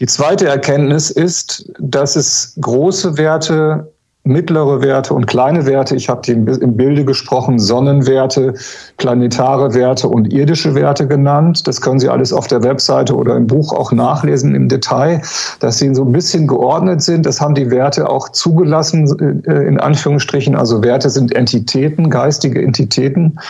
Die 0.00 0.06
zweite 0.06 0.46
Erkenntnis 0.46 1.10
ist, 1.10 1.70
dass 1.78 2.16
es 2.16 2.56
große 2.60 3.18
Werte 3.18 3.92
mittlere 4.24 4.82
Werte 4.82 5.14
und 5.14 5.26
kleine 5.26 5.66
Werte. 5.66 5.96
Ich 5.96 6.08
habe 6.08 6.22
die 6.22 6.32
im 6.32 6.76
Bilde 6.76 7.04
gesprochen, 7.04 7.58
Sonnenwerte, 7.58 8.54
planetare 8.96 9.74
Werte 9.74 10.08
und 10.08 10.32
irdische 10.32 10.74
Werte 10.76 11.08
genannt. 11.08 11.66
Das 11.66 11.80
können 11.80 11.98
Sie 11.98 12.08
alles 12.08 12.32
auf 12.32 12.46
der 12.46 12.62
Webseite 12.62 13.16
oder 13.16 13.36
im 13.36 13.48
Buch 13.48 13.72
auch 13.72 13.90
nachlesen 13.90 14.54
im 14.54 14.68
Detail, 14.68 15.22
dass 15.58 15.78
sie 15.78 15.92
so 15.94 16.04
ein 16.04 16.12
bisschen 16.12 16.46
geordnet 16.46 17.02
sind. 17.02 17.26
Das 17.26 17.40
haben 17.40 17.54
die 17.54 17.70
Werte 17.70 18.08
auch 18.08 18.28
zugelassen, 18.28 19.42
äh, 19.46 19.66
in 19.66 19.80
Anführungsstrichen. 19.80 20.54
Also 20.54 20.84
Werte 20.84 21.10
sind 21.10 21.34
Entitäten, 21.34 22.08
geistige 22.08 22.62
Entitäten. 22.62 23.40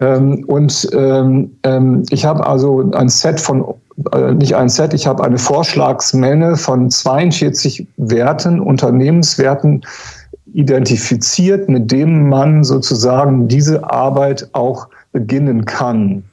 Ähm, 0.00 0.44
und 0.46 0.88
ähm, 0.94 1.56
ähm, 1.62 2.04
ich 2.08 2.24
habe 2.24 2.46
also 2.46 2.90
ein 2.92 3.10
Set 3.10 3.38
von 3.38 3.64
nicht 4.34 4.54
ein 4.54 4.68
Set, 4.68 4.92
ich 4.94 5.06
habe 5.06 5.24
eine 5.24 5.38
Vorschlagsmenge 5.38 6.56
von 6.56 6.90
42 6.90 7.86
Werten, 7.96 8.60
Unternehmenswerten 8.60 9.82
identifiziert, 10.52 11.68
mit 11.68 11.90
denen 11.90 12.28
man 12.28 12.64
sozusagen 12.64 13.48
diese 13.48 13.90
Arbeit 13.90 14.48
auch 14.52 14.88
beginnen 15.12 15.64
kann, 15.64 16.24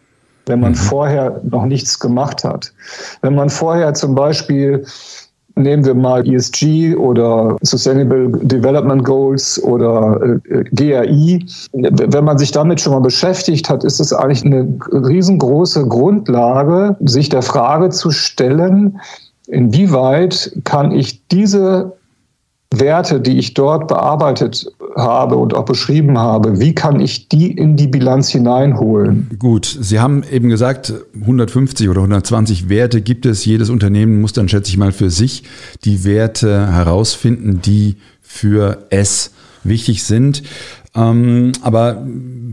wenn 0.45 0.59
man 0.59 0.73
mhm. 0.73 0.77
vorher 0.77 1.41
noch 1.43 1.65
nichts 1.65 1.99
gemacht 1.99 2.43
hat. 2.43 2.73
Wenn 3.21 3.35
man 3.35 3.49
vorher 3.49 3.93
zum 3.93 4.15
Beispiel 4.15 4.85
Nehmen 5.55 5.85
wir 5.85 5.93
mal 5.93 6.27
ESG 6.27 6.95
oder 6.95 7.57
Sustainable 7.61 8.29
Development 8.41 9.03
Goals 9.03 9.61
oder 9.63 10.39
äh, 10.49 10.63
GRI. 10.71 11.45
Wenn 11.73 12.23
man 12.23 12.37
sich 12.39 12.51
damit 12.51 12.81
schon 12.81 12.93
mal 12.93 13.01
beschäftigt 13.01 13.69
hat, 13.69 13.83
ist 13.83 13.99
es 13.99 14.11
eigentlich 14.11 14.43
eine 14.43 14.67
riesengroße 14.91 15.87
Grundlage, 15.87 16.95
sich 17.01 17.29
der 17.29 17.43
Frage 17.43 17.89
zu 17.89 18.09
stellen, 18.09 18.99
inwieweit 19.47 20.51
kann 20.63 20.91
ich 20.91 21.27
diese 21.27 21.93
Werte, 22.73 23.19
die 23.19 23.37
ich 23.37 23.53
dort 23.53 23.87
bearbeitet 23.87 24.65
habe 24.95 25.35
und 25.35 25.53
auch 25.53 25.65
beschrieben 25.65 26.17
habe, 26.17 26.59
wie 26.59 26.73
kann 26.75 26.99
ich 26.99 27.27
die 27.27 27.51
in 27.51 27.75
die 27.75 27.87
Bilanz 27.87 28.29
hineinholen? 28.29 29.29
Gut, 29.39 29.77
Sie 29.79 29.99
haben 29.99 30.23
eben 30.31 30.49
gesagt, 30.49 30.93
150 31.19 31.89
oder 31.89 32.01
120 32.01 32.69
Werte 32.69 33.01
gibt 33.01 33.25
es. 33.25 33.45
Jedes 33.45 33.69
Unternehmen 33.69 34.21
muss 34.21 34.33
dann, 34.33 34.49
schätze 34.49 34.69
ich 34.69 34.77
mal, 34.77 34.91
für 34.91 35.09
sich 35.09 35.43
die 35.83 36.03
Werte 36.03 36.71
herausfinden, 36.71 37.61
die 37.63 37.95
für 38.21 38.85
es 38.89 39.31
wichtig 39.63 40.03
sind. 40.03 40.43
Ähm, 40.95 41.53
aber 41.61 42.05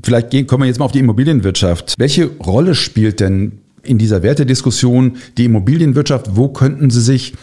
vielleicht 0.02 0.30
kommen 0.48 0.62
wir 0.62 0.66
jetzt 0.66 0.78
mal 0.78 0.86
auf 0.86 0.92
die 0.92 1.00
Immobilienwirtschaft. 1.00 1.94
Welche 1.98 2.26
Rolle 2.26 2.74
spielt 2.74 3.20
denn 3.20 3.58
in 3.82 3.98
dieser 3.98 4.22
Wertediskussion 4.22 5.16
die 5.36 5.46
Immobilienwirtschaft? 5.46 6.36
Wo 6.36 6.48
könnten 6.48 6.90
Sie 6.90 7.00
sich 7.00 7.34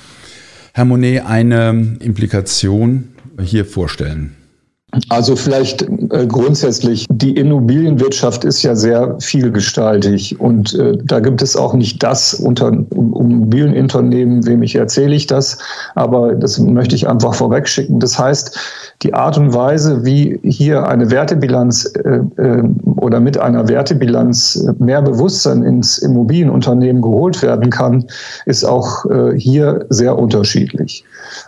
Herr 0.73 0.85
Monet, 0.85 1.25
eine 1.25 1.97
Implikation 1.99 3.09
hier 3.41 3.65
vorstellen? 3.65 4.35
Also 5.09 5.35
vielleicht 5.35 5.81
äh, 5.81 6.25
grundsätzlich, 6.27 7.07
die 7.09 7.35
Immobilienwirtschaft 7.35 8.45
ist 8.45 8.63
ja 8.63 8.73
sehr 8.73 9.17
vielgestaltig 9.19 10.39
und 10.39 10.75
äh, 10.75 10.97
da 11.03 11.19
gibt 11.19 11.41
es 11.41 11.57
auch 11.57 11.73
nicht 11.73 12.01
das 12.01 12.33
unter 12.33 12.69
Immobilienunternehmen, 12.69 14.45
wem 14.45 14.63
ich 14.63 14.75
erzähle 14.75 15.13
ich 15.13 15.27
das, 15.27 15.57
aber 15.95 16.35
das 16.35 16.57
möchte 16.57 16.95
ich 16.95 17.05
einfach 17.05 17.33
vorwegschicken. 17.35 17.99
Das 17.99 18.17
heißt, 18.17 18.57
die 19.01 19.13
Art 19.13 19.37
und 19.37 19.53
Weise, 19.53 20.05
wie 20.05 20.39
hier 20.43 20.87
eine 20.87 21.11
Wertebilanz 21.11 21.91
äh, 22.05 22.21
oder 22.85 23.19
mit 23.19 23.37
einer 23.37 23.67
Wertebilanz 23.67 24.67
mehr 24.79 25.01
Bewusstsein 25.01 25.63
ins 25.63 25.97
Immobilienunternehmen 25.97 27.01
geholt 27.01 27.41
werden 27.41 27.69
kann, 27.69 28.05
ist 28.45 28.63
auch 28.63 29.05
hier 29.35 29.85
sehr 29.89 30.17
unterschiedlich. 30.17 31.03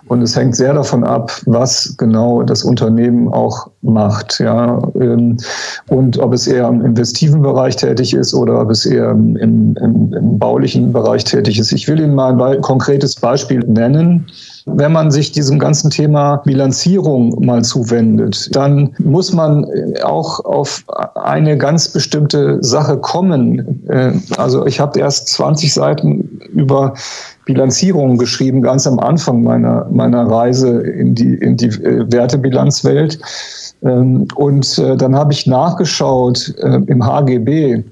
Und 0.08 0.22
es 0.22 0.36
hängt 0.36 0.55
sehr 0.55 0.74
davon 0.74 1.03
ab, 1.03 1.31
was 1.46 1.96
genau 1.98 2.43
das 2.43 2.63
Unternehmen 2.63 3.28
auch 3.33 3.69
macht. 3.81 4.39
Ja. 4.39 4.79
Ähm, 5.00 5.38
und 5.88 6.19
ob 6.19 6.33
es 6.33 6.48
eher 6.48 6.67
im 6.67 6.83
investiven 6.83 7.41
Bereich 7.41 7.75
tätig 7.75 8.13
ist 8.13 8.33
oder 8.33 8.62
ob 8.62 8.71
es 8.71 8.86
eher 8.86 9.12
im, 9.12 9.36
im, 9.38 9.75
im 9.77 10.39
baulichen 10.39 10.91
Bereich 10.91 11.24
tätig 11.24 11.59
ist. 11.59 11.71
Ich 11.71 11.88
will 11.88 12.00
Ihnen 12.00 12.15
mal 12.15 12.39
ein 12.41 12.62
konkretes 12.62 13.15
Beispiel 13.15 13.59
nennen. 13.59 14.27
Wenn 14.77 14.91
man 14.91 15.11
sich 15.11 15.31
diesem 15.31 15.59
ganzen 15.59 15.89
Thema 15.89 16.38
Bilanzierung 16.38 17.45
mal 17.45 17.63
zuwendet, 17.63 18.49
dann 18.55 18.93
muss 18.99 19.33
man 19.33 19.65
äh, 19.65 20.01
auch 20.01 20.43
auf 20.45 20.83
eine 21.15 21.57
ganz 21.57 21.89
bestimmte 21.89 22.57
Sache 22.63 22.97
kommen. 22.97 23.88
Äh, 23.88 24.13
also 24.38 24.65
ich 24.65 24.79
habe 24.79 24.99
erst 24.99 25.27
20 25.29 25.73
Seiten 25.73 26.39
über 26.53 26.93
Bilanzierung 27.45 28.17
geschrieben, 28.17 28.61
ganz 28.61 28.85
am 28.85 28.99
Anfang 28.99 29.43
meiner, 29.43 29.88
meiner 29.91 30.29
Reise 30.29 30.81
in 30.81 31.15
die, 31.15 31.35
in 31.35 31.57
die 31.57 31.67
äh, 31.67 32.11
Wertebilanzwelt. 32.11 33.19
Ähm, 33.83 34.27
und 34.35 34.77
dann 34.77 35.15
habe 35.15 35.33
ich 35.33 35.47
nachgeschaut 35.47 36.53
im 36.88 37.05
HGB, 37.05 37.83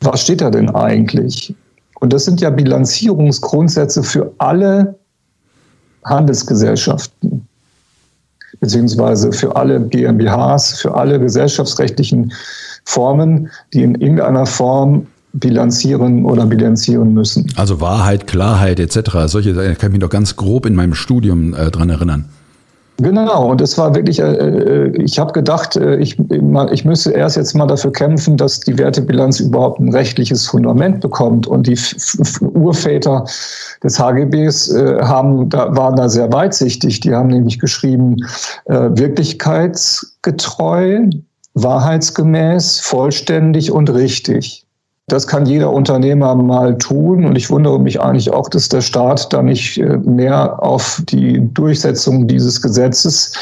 was 0.00 0.22
steht 0.22 0.40
da 0.40 0.50
denn 0.50 0.70
eigentlich? 0.70 1.54
Und 2.02 2.12
das 2.12 2.24
sind 2.24 2.40
ja 2.40 2.50
Bilanzierungsgrundsätze 2.50 4.02
für 4.02 4.32
alle 4.38 4.98
Handelsgesellschaften 6.04 7.46
beziehungsweise 8.60 9.32
für 9.32 9.56
alle 9.56 9.80
GmbHs, 9.80 10.80
für 10.80 10.94
alle 10.94 11.18
gesellschaftsrechtlichen 11.18 12.32
Formen, 12.84 13.50
die 13.72 13.82
in 13.82 13.96
irgendeiner 13.96 14.46
Form 14.46 15.06
bilanzieren 15.34 16.24
oder 16.24 16.46
bilanzieren 16.46 17.14
müssen. 17.14 17.46
Also 17.56 17.80
Wahrheit, 17.80 18.26
Klarheit 18.26 18.78
etc. 18.78 19.26
Solche 19.26 19.54
kann 19.54 19.74
ich 19.74 19.88
mich 19.88 20.00
doch 20.00 20.10
ganz 20.10 20.36
grob 20.36 20.66
in 20.66 20.74
meinem 20.74 20.94
Studium 20.94 21.54
äh, 21.54 21.70
dran 21.70 21.90
erinnern. 21.90 22.28
Genau, 23.02 23.50
und 23.50 23.60
es 23.60 23.76
war 23.78 23.94
wirklich, 23.96 24.20
äh, 24.20 24.32
äh 24.32 24.92
ich 25.02 25.18
habe 25.18 25.32
gedacht, 25.32 25.74
äh, 25.74 25.96
ich, 25.96 26.16
ich 26.70 26.84
müsse 26.84 27.10
erst 27.12 27.36
jetzt 27.36 27.54
mal 27.54 27.66
dafür 27.66 27.90
kämpfen, 27.90 28.36
dass 28.36 28.60
die 28.60 28.78
Wertebilanz 28.78 29.40
überhaupt 29.40 29.80
ein 29.80 29.92
rechtliches 29.92 30.46
Fundament 30.46 31.00
bekommt. 31.00 31.48
Und 31.48 31.66
die 31.66 31.76
Urväter 32.40 33.24
des 33.82 33.98
HGBs 33.98 34.72
äh, 34.72 35.00
haben, 35.02 35.48
da, 35.48 35.76
waren 35.76 35.96
da 35.96 36.08
sehr 36.08 36.32
weitsichtig. 36.32 37.00
Die 37.00 37.12
haben 37.12 37.30
nämlich 37.30 37.58
geschrieben, 37.58 38.18
äh, 38.66 38.90
wirklichkeitsgetreu, 38.92 41.10
wahrheitsgemäß, 41.54 42.78
vollständig 42.80 43.72
und 43.72 43.92
richtig. 43.92 44.64
Das 45.08 45.26
kann 45.26 45.46
jeder 45.46 45.72
Unternehmer 45.72 46.34
mal 46.34 46.78
tun. 46.78 47.24
Und 47.24 47.36
ich 47.36 47.50
wundere 47.50 47.78
mich 47.78 48.00
eigentlich 48.00 48.32
auch, 48.32 48.48
dass 48.48 48.68
der 48.68 48.80
Staat 48.80 49.32
da 49.32 49.42
nicht 49.42 49.78
äh, 49.78 49.98
mehr 49.98 50.62
auf 50.62 51.02
die 51.06 51.40
Durchsetzung 51.52 52.28
dieses 52.28 52.62
Gesetzes 52.62 53.32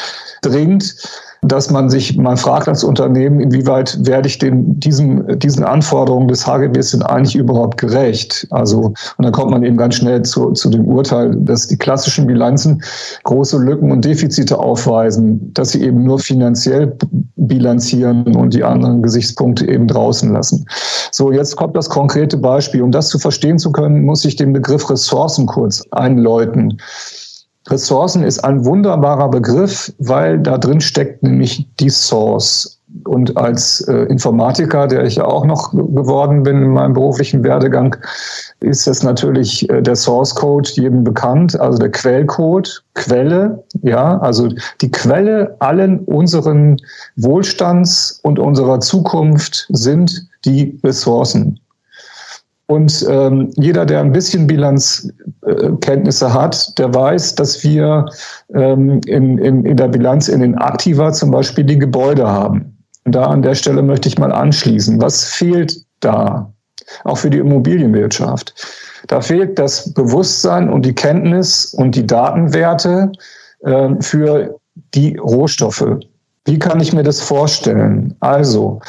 dringt 0.42 0.96
dass 1.42 1.70
man 1.70 1.88
sich 1.88 2.16
mal 2.16 2.36
fragt 2.36 2.68
als 2.68 2.84
Unternehmen, 2.84 3.40
inwieweit 3.40 3.98
werde 4.06 4.28
ich 4.28 4.38
den, 4.38 4.78
diesen, 4.78 5.38
diesen 5.38 5.64
Anforderungen 5.64 6.28
des 6.28 6.46
HGBs 6.46 6.90
denn 6.90 7.02
eigentlich 7.02 7.34
überhaupt 7.34 7.78
gerecht? 7.78 8.46
Also, 8.50 8.92
und 9.16 9.24
dann 9.24 9.32
kommt 9.32 9.50
man 9.50 9.62
eben 9.62 9.76
ganz 9.76 9.94
schnell 9.94 10.22
zu, 10.22 10.52
zu 10.52 10.68
dem 10.68 10.84
Urteil, 10.86 11.34
dass 11.36 11.66
die 11.66 11.78
klassischen 11.78 12.26
Bilanzen 12.26 12.82
große 13.24 13.58
Lücken 13.58 13.90
und 13.90 14.04
Defizite 14.04 14.58
aufweisen, 14.58 15.52
dass 15.54 15.70
sie 15.70 15.82
eben 15.82 16.04
nur 16.04 16.18
finanziell 16.18 16.96
bilanzieren 17.36 18.36
und 18.36 18.52
die 18.52 18.64
anderen 18.64 19.02
Gesichtspunkte 19.02 19.66
eben 19.66 19.86
draußen 19.86 20.30
lassen. 20.32 20.66
So, 21.10 21.32
jetzt 21.32 21.56
kommt 21.56 21.74
das 21.76 21.88
konkrete 21.88 22.36
Beispiel. 22.36 22.82
Um 22.82 22.92
das 22.92 23.08
zu 23.08 23.18
verstehen 23.18 23.58
zu 23.58 23.72
können, 23.72 24.04
muss 24.04 24.24
ich 24.24 24.36
den 24.36 24.52
Begriff 24.52 24.90
Ressourcen 24.90 25.46
kurz 25.46 25.82
einläuten. 25.90 26.78
Ressourcen 27.70 28.24
ist 28.24 28.44
ein 28.44 28.64
wunderbarer 28.64 29.28
Begriff, 29.28 29.92
weil 29.98 30.38
da 30.38 30.58
drin 30.58 30.80
steckt 30.80 31.22
nämlich 31.22 31.66
die 31.78 31.90
Source. 31.90 32.76
Und 33.04 33.36
als 33.36 33.82
äh, 33.82 34.02
Informatiker, 34.06 34.88
der 34.88 35.04
ich 35.04 35.14
ja 35.14 35.24
auch 35.24 35.44
noch 35.44 35.70
geworden 35.70 36.42
bin 36.42 36.60
in 36.60 36.70
meinem 36.70 36.94
beruflichen 36.94 37.44
Werdegang, 37.44 37.94
ist 38.58 38.88
das 38.88 39.04
natürlich 39.04 39.70
äh, 39.70 39.80
der 39.80 39.94
Source 39.94 40.34
Code 40.34 40.68
jedem 40.72 41.04
bekannt, 41.04 41.58
also 41.60 41.78
der 41.78 41.92
Quellcode, 41.92 42.82
Quelle, 42.94 43.62
ja, 43.82 44.18
also 44.18 44.48
die 44.80 44.90
Quelle 44.90 45.54
allen 45.60 46.00
unseren 46.00 46.78
Wohlstands 47.14 48.18
und 48.24 48.40
unserer 48.40 48.80
Zukunft 48.80 49.68
sind 49.70 50.26
die 50.44 50.76
Ressourcen. 50.82 51.59
Und 52.70 53.04
ähm, 53.10 53.50
jeder, 53.56 53.84
der 53.84 53.98
ein 53.98 54.12
bisschen 54.12 54.46
Bilanzkenntnisse 54.46 56.26
äh, 56.26 56.30
hat, 56.30 56.78
der 56.78 56.94
weiß, 56.94 57.34
dass 57.34 57.64
wir 57.64 58.06
ähm, 58.54 59.00
in, 59.06 59.38
in, 59.38 59.64
in 59.64 59.76
der 59.76 59.88
Bilanz 59.88 60.28
in 60.28 60.38
den 60.38 60.54
Aktiva 60.54 61.12
zum 61.12 61.32
Beispiel 61.32 61.64
die 61.64 61.80
Gebäude 61.80 62.28
haben. 62.28 62.78
Und 63.04 63.16
da 63.16 63.24
an 63.24 63.42
der 63.42 63.56
Stelle 63.56 63.82
möchte 63.82 64.08
ich 64.08 64.18
mal 64.18 64.30
anschließen. 64.30 65.02
Was 65.02 65.24
fehlt 65.24 65.78
da? 65.98 66.52
Auch 67.02 67.18
für 67.18 67.28
die 67.28 67.38
Immobilienwirtschaft. 67.38 68.54
Da 69.08 69.20
fehlt 69.20 69.58
das 69.58 69.92
Bewusstsein 69.92 70.68
und 70.68 70.86
die 70.86 70.94
Kenntnis 70.94 71.74
und 71.74 71.96
die 71.96 72.06
Datenwerte 72.06 73.10
äh, 73.64 73.88
für 73.98 74.60
die 74.94 75.16
Rohstoffe. 75.16 75.98
Wie 76.46 76.58
kann 76.58 76.80
ich 76.80 76.92
mir 76.92 77.02
das 77.02 77.20
vorstellen? 77.20 78.14
Also, 78.20 78.80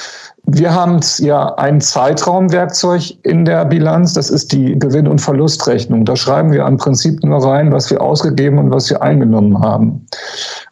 wir 0.46 0.74
haben 0.74 1.00
ja 1.20 1.54
ein 1.56 1.82
Zeitraumwerkzeug 1.82 3.14
in 3.24 3.46
der 3.46 3.66
Bilanz, 3.66 4.14
das 4.14 4.30
ist 4.30 4.52
die 4.52 4.80
Gewinn- 4.80 5.08
und 5.08 5.20
Verlustrechnung. 5.20 6.06
Da 6.06 6.16
schreiben 6.16 6.52
wir 6.52 6.66
im 6.66 6.78
Prinzip 6.78 7.24
nur 7.24 7.46
rein, 7.46 7.72
was 7.72 7.92
wir 7.92 8.02
ausgegeben 8.02 8.58
und 8.58 8.72
was 8.72 8.90
wir 8.90 9.02
eingenommen 9.02 9.60
haben. 9.60 10.06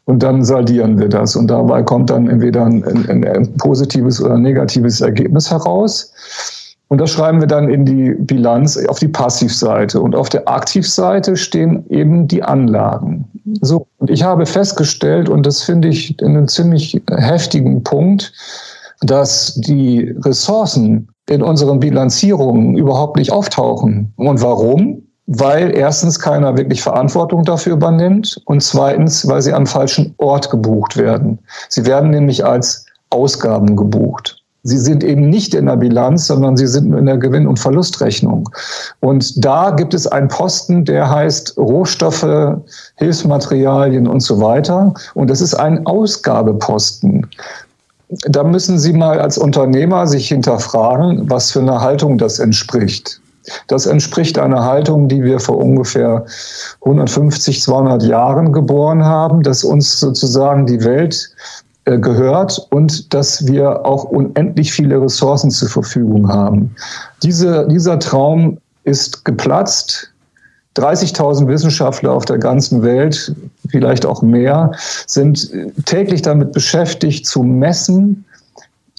Und 0.06 0.24
dann 0.24 0.44
saldieren 0.44 0.98
wir 0.98 1.10
das. 1.10 1.36
Und 1.36 1.48
dabei 1.48 1.84
kommt 1.84 2.10
dann 2.10 2.28
entweder 2.28 2.66
ein, 2.66 2.84
ein, 2.84 3.24
ein 3.28 3.58
positives 3.58 4.22
oder 4.22 4.38
negatives 4.38 5.02
Ergebnis 5.02 5.52
heraus. 5.52 6.12
Und 6.88 7.00
das 7.00 7.12
schreiben 7.12 7.40
wir 7.40 7.48
dann 7.48 7.70
in 7.70 7.86
die 7.86 8.16
Bilanz 8.18 8.76
auf 8.88 8.98
die 8.98 9.08
Passivseite. 9.08 10.02
Und 10.02 10.16
auf 10.16 10.30
der 10.30 10.48
Aktivseite 10.48 11.36
stehen 11.36 11.86
eben 11.90 12.28
die 12.28 12.42
Anlagen. 12.42 13.30
So. 13.62 13.88
Und 13.98 14.10
ich 14.10 14.24
habe 14.24 14.46
festgestellt, 14.46 15.30
und 15.30 15.46
das 15.46 15.64
finde 15.64 15.88
ich 15.88 16.16
einen 16.22 16.48
ziemlich 16.48 17.02
heftigen 17.10 17.84
Punkt, 17.84 18.34
dass 19.02 19.56
die 19.56 20.14
Ressourcen 20.26 21.10
in 21.30 21.42
unseren 21.42 21.80
Bilanzierungen 21.80 22.78
überhaupt 22.78 23.18
nicht 23.18 23.32
auftauchen. 23.32 24.14
Und 24.18 24.42
warum? 24.42 25.04
Weil 25.28 25.76
erstens 25.76 26.20
keiner 26.20 26.58
wirklich 26.58 26.82
Verantwortung 26.82 27.44
dafür 27.44 27.74
übernimmt 27.74 28.42
und 28.46 28.64
zweitens, 28.64 29.28
weil 29.28 29.42
sie 29.42 29.54
am 29.54 29.68
falschen 29.68 30.16
Ort 30.18 30.50
gebucht 30.50 30.98
werden. 30.98 31.40
Sie 31.70 31.86
werden 31.86 32.10
nämlich 32.10 32.44
als 32.44 32.86
Ausgaben 33.12 33.76
gebucht. 33.76 34.39
Sie 34.70 34.78
sind 34.78 35.04
eben 35.04 35.30
nicht 35.30 35.54
in 35.54 35.66
der 35.66 35.76
Bilanz, 35.76 36.28
sondern 36.28 36.56
sie 36.56 36.68
sind 36.68 36.94
in 36.94 37.06
der 37.06 37.18
Gewinn- 37.18 37.48
und 37.48 37.60
Verlustrechnung. 37.60 38.50
Und 39.02 39.44
da 39.44 39.72
gibt 39.72 39.94
es 39.94 40.08
einen 40.08 40.30
Posten, 40.30 40.86
der 40.86 41.10
heißt 41.10 41.58
Rohstoffe, 41.58 42.56
Hilfsmaterialien 42.96 44.08
und 44.08 44.22
so 44.22 44.40
weiter. 44.40 44.94
Und 45.16 45.30
das 45.30 45.42
ist 45.42 45.56
ein 45.56 45.86
Ausgabeposten 45.86 47.28
da 48.28 48.44
müssen 48.44 48.80
Sie 48.80 48.94
mal 48.94 49.20
als 49.20 49.38
Unternehmer 49.38 50.08
sich 50.08 50.30
hinterfragen, 50.30 51.30
was 51.30 51.52
für 51.52 51.60
eine 51.60 51.80
Haltung 51.80 52.18
das 52.18 52.40
entspricht. 52.40 53.22
Das 53.68 53.86
entspricht 53.86 54.38
einer 54.38 54.64
Haltung, 54.64 55.08
die 55.08 55.24
wir 55.24 55.40
vor 55.40 55.58
ungefähr 55.58 56.26
150, 56.82 57.62
200 57.62 58.04
Jahren 58.04 58.52
geboren 58.52 59.04
haben, 59.04 59.44
dass 59.44 59.64
uns 59.64 60.00
sozusagen 60.00 60.66
die 60.66 60.84
Welt 60.84 61.30
gehört 61.98 62.68
und 62.72 63.14
dass 63.14 63.48
wir 63.48 63.86
auch 63.86 64.04
unendlich 64.04 64.72
viele 64.72 65.02
Ressourcen 65.02 65.50
zur 65.50 65.70
Verfügung 65.70 66.28
haben. 66.30 66.76
Diese, 67.24 67.68
dieser 67.68 68.00
Traum 68.00 68.58
ist 68.84 69.26
geplatzt 69.26 70.12
30.000 70.78 71.48
Wissenschaftler 71.48 72.12
auf 72.12 72.26
der 72.26 72.38
ganzen 72.38 72.84
Welt, 72.84 73.34
vielleicht 73.70 74.06
auch 74.06 74.22
mehr, 74.22 74.72
sind 75.08 75.52
täglich 75.86 76.22
damit 76.22 76.52
beschäftigt 76.52 77.26
zu 77.26 77.44
messen, 77.44 78.24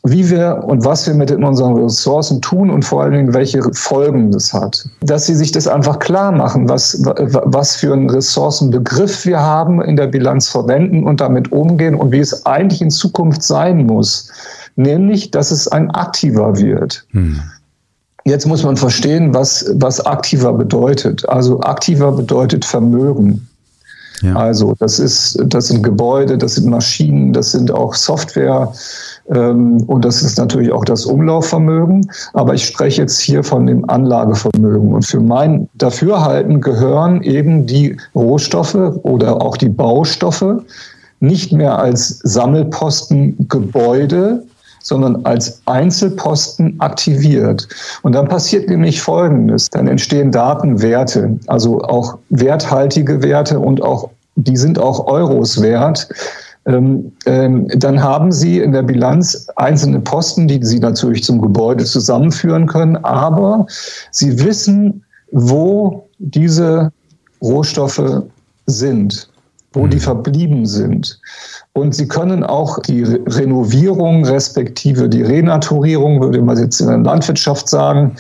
wie 0.05 0.31
wir 0.31 0.65
und 0.67 0.85
was 0.85 1.07
wir 1.07 1.15
mit 1.15 1.31
unseren 1.31 1.77
Ressourcen 1.77 2.41
tun 2.41 2.71
und 2.71 2.85
vor 2.85 3.03
allen 3.03 3.13
Dingen, 3.13 3.35
welche 3.35 3.63
Folgen 3.75 4.33
das 4.33 4.53
hat. 4.53 4.89
Dass 5.03 5.27
sie 5.27 5.35
sich 5.35 5.53
das 5.53 5.69
einfach 5.69 5.99
klar 5.99 6.33
machen, 6.33 6.69
was, 6.69 7.03
was 7.05 7.77
für 7.77 7.93
einen 7.93 8.09
Ressourcenbegriff 8.09 9.27
wir 9.27 9.41
haben, 9.41 9.83
in 9.83 9.97
der 9.97 10.07
Bilanz 10.07 10.49
verwenden 10.49 11.05
und 11.07 11.21
damit 11.21 11.53
umgehen 11.53 11.95
und 11.95 12.13
wie 12.13 12.21
es 12.21 12.47
eigentlich 12.47 12.81
in 12.81 12.91
Zukunft 12.91 13.43
sein 13.43 13.87
muss. 13.87 14.31
Nämlich, 14.77 15.31
dass 15.31 15.51
es 15.51 15.69
ein 15.69 15.91
aktiver 15.91 16.57
wird. 16.57 17.05
Hm. 17.11 17.41
Jetzt 18.25 18.47
muss 18.47 18.63
man 18.63 18.77
verstehen, 18.77 19.35
was, 19.35 19.71
was 19.75 20.05
aktiver 20.05 20.53
bedeutet. 20.53 21.29
Also 21.29 21.61
aktiver 21.61 22.13
bedeutet 22.13 22.65
Vermögen. 22.65 23.50
Ja. 24.23 24.37
Also 24.37 24.75
das 24.79 24.99
ist, 24.99 25.39
das 25.47 25.69
sind 25.69 25.83
Gebäude, 25.83 26.37
das 26.37 26.57
sind 26.57 26.69
Maschinen, 26.69 27.33
das 27.33 27.53
sind 27.53 27.71
auch 27.71 27.95
Software 27.95 28.73
ähm, 29.31 29.83
und 29.87 30.05
das 30.05 30.23
ist 30.23 30.37
natürlich 30.39 30.73
auch 30.73 30.85
das 30.85 31.07
Umlaufvermögen. 31.07 32.11
Aber 32.35 32.55
ich 32.55 32.65
spreche 32.67 33.03
jetzt 33.03 33.19
hier 33.19 33.43
von 33.43 33.67
dem 33.67 33.89
Anlagevermögen. 33.89 34.93
Und 34.93 35.07
für 35.07 35.21
mein 35.21 35.69
Dafürhalten 35.75 36.61
gehören 36.61 37.23
eben 37.23 37.67
die 37.67 37.97
Rohstoffe 38.15 38.75
oder 38.75 39.41
auch 39.41 39.57
die 39.57 39.69
Baustoffe 39.69 40.63
nicht 41.21 41.53
mehr 41.53 41.79
als 41.79 42.19
Sammelposten 42.23 43.47
Gebäude, 43.49 44.43
sondern 44.83 45.25
als 45.25 45.63
Einzelposten 45.67 46.81
aktiviert. 46.81 47.69
Und 48.03 48.13
dann 48.15 48.29
passiert 48.29 48.69
nämlich 48.69 49.01
Folgendes. 49.01 49.69
Dann 49.71 49.87
entstehen 49.89 50.33
Datenwerte, 50.33 51.39
also 51.47 51.81
auch 51.83 52.19
werthaltige 52.31 53.23
Werte 53.23 53.59
und 53.59 53.83
auch, 53.83 54.11
die 54.37 54.57
sind 54.57 54.79
auch 54.79 55.07
Euros 55.07 55.61
wert. 55.63 56.09
Ähm, 56.67 57.13
ähm, 57.25 57.69
dann 57.77 58.03
haben 58.03 58.33
Sie 58.33 58.59
in 58.59 58.73
der 58.73 58.83
Bilanz 58.83 59.47
einzelne 59.57 60.01
Posten, 60.01 60.47
die 60.47 60.63
Sie 60.63 60.79
natürlich 60.79 61.25
zum 61.25 61.41
Gebäude 61.41 61.85
zusammenführen 61.85 62.67
können, 62.67 62.97
aber 62.99 63.67
Sie 64.11 64.45
wissen, 64.45 65.03
wo 65.33 66.07
diese 66.19 66.93
Rohstoffe 67.41 68.23
sind, 68.67 69.30
wo 69.73 69.87
die 69.87 69.99
mhm. 69.99 70.03
verblieben 70.03 70.67
sind. 70.67 71.21
Und 71.73 71.95
sie 71.95 72.09
können 72.09 72.43
auch 72.43 72.81
die 72.81 73.05
Renovierung 73.05 74.25
respektive 74.25 75.09
die 75.09 75.23
Renaturierung, 75.23 76.21
würde 76.21 76.43
man 76.43 76.59
jetzt 76.59 76.81
in 76.81 76.89
der 76.89 76.99
Landwirtschaft 76.99 77.69
sagen, 77.69 78.17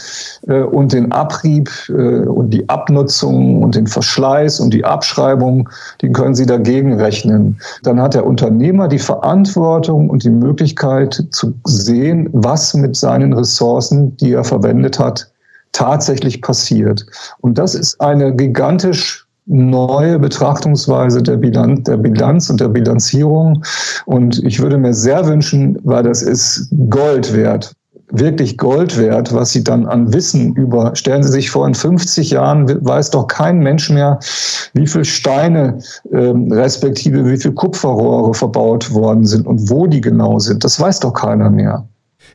äh, 0.47 0.61
und 0.63 0.93
den 0.93 1.11
Abrieb 1.11 1.69
äh, 1.89 2.27
und 2.27 2.51
die 2.51 2.69
Abnutzung 2.69 3.63
und 3.63 3.75
den 3.75 3.89
Verschleiß 3.89 4.61
und 4.61 4.73
die 4.73 4.85
Abschreibung, 4.85 5.69
die 6.01 6.13
können 6.13 6.37
sie 6.37 6.47
dagegen 6.47 6.95
rechnen. 6.95 7.59
Dann 7.83 8.01
hat 8.01 8.15
der 8.15 8.25
Unternehmer 8.25 8.87
die 8.87 9.01
Verantwortung 9.01 10.11
und 10.11 10.23
die 10.23 10.31
Möglichkeit 10.31 11.25
zu 11.33 11.53
sehen, 11.65 12.29
was 12.33 12.75
mit 12.75 12.95
seinen 12.95 13.33
Ressourcen, 13.33 14.17
die 14.19 14.33
er 14.35 14.45
verwendet 14.45 15.01
hat, 15.01 15.29
tatsächlich 15.73 16.41
passiert. 16.41 17.05
Und 17.41 17.59
das 17.59 17.75
ist 17.75 18.01
eine 18.01 18.35
gigantisch 18.35 19.27
neue 19.51 20.19
Betrachtungsweise 20.19 21.23
der 21.23 21.37
Bilanz, 21.37 21.83
der 21.83 21.97
Bilanz 21.97 22.49
und 22.51 22.61
der 22.61 22.69
Bilanzierung. 22.69 23.65
Und 24.07 24.43
ich 24.45 24.61
würde 24.61 24.79
mir 24.79 24.95
sehr 24.95 25.27
wünschen, 25.27 25.79
weil 25.83 26.05
das 26.05 26.23
ist 26.23 26.69
Gold 26.89 27.35
wert, 27.35 27.75
wirklich 28.13 28.57
Gold 28.59 28.97
wert, 28.97 29.33
was 29.35 29.51
Sie 29.51 29.65
dann 29.65 29.87
an 29.87 30.13
Wissen 30.13 30.55
über, 30.55 30.95
stellen 30.95 31.23
Sie 31.23 31.33
sich 31.33 31.51
vor, 31.51 31.67
in 31.67 31.75
50 31.75 32.31
Jahren 32.31 32.69
weiß 32.85 33.11
doch 33.11 33.27
kein 33.27 33.59
Mensch 33.59 33.91
mehr, 33.91 34.19
wie 34.75 34.87
viel 34.87 35.05
Steine 35.05 35.79
ähm, 36.13 36.51
respektive 36.53 37.27
wie 37.27 37.37
viel 37.37 37.53
Kupferrohre 37.53 38.35
verbaut 38.35 38.93
worden 38.93 39.27
sind 39.27 39.47
und 39.47 39.69
wo 39.69 39.87
die 39.87 40.01
genau 40.01 40.39
sind. 40.39 40.63
Das 40.65 40.81
weiß 40.81 41.01
doch 41.01 41.13
keiner 41.13 41.51
mehr. 41.51 41.89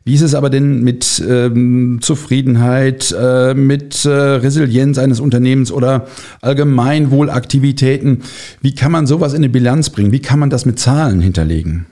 Wie 0.08 0.14
ist 0.14 0.22
es 0.22 0.36
aber 0.36 0.52
denn 0.52 0.84
mit 0.84 1.24
ähm, 1.28 1.98
Zufriedenheit, 2.00 3.14
äh, 3.20 3.56
mit 3.56 4.06
äh, 4.06 4.10
Resilienz 4.10 5.00
eines 5.00 5.20
Unternehmens 5.20 5.72
oder 5.72 6.06
Allgemeinwohlaktivitäten? 6.44 8.22
Wie 8.62 8.76
kann 8.76 8.92
man 8.92 9.08
sowas 9.08 9.34
in 9.34 9.38
eine 9.38 9.50
Bilanz 9.50 9.90
bringen? 9.90 10.12
Wie 10.12 10.22
kann 10.22 10.38
man 10.38 10.52
das 10.52 10.68
mit 10.68 10.80
Zahlen 10.80 11.22
hinterlegen? 11.22 11.88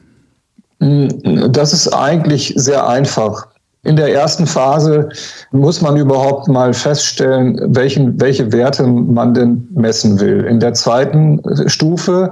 Das 1.50 1.74
ist 1.74 1.88
eigentlich 1.88 2.54
sehr 2.56 2.88
einfach. 2.88 3.48
In 3.82 3.96
der 3.96 4.14
ersten 4.14 4.46
Phase 4.46 5.10
muss 5.52 5.82
man 5.82 5.98
überhaupt 5.98 6.48
mal 6.48 6.72
feststellen, 6.72 7.60
welchen, 7.76 8.22
welche 8.22 8.52
Werte 8.52 8.86
man 8.86 9.34
denn 9.34 9.68
messen 9.74 10.20
will. 10.20 10.46
In 10.46 10.60
der 10.60 10.76
zweiten 10.76 11.42
Stufe 11.68 12.32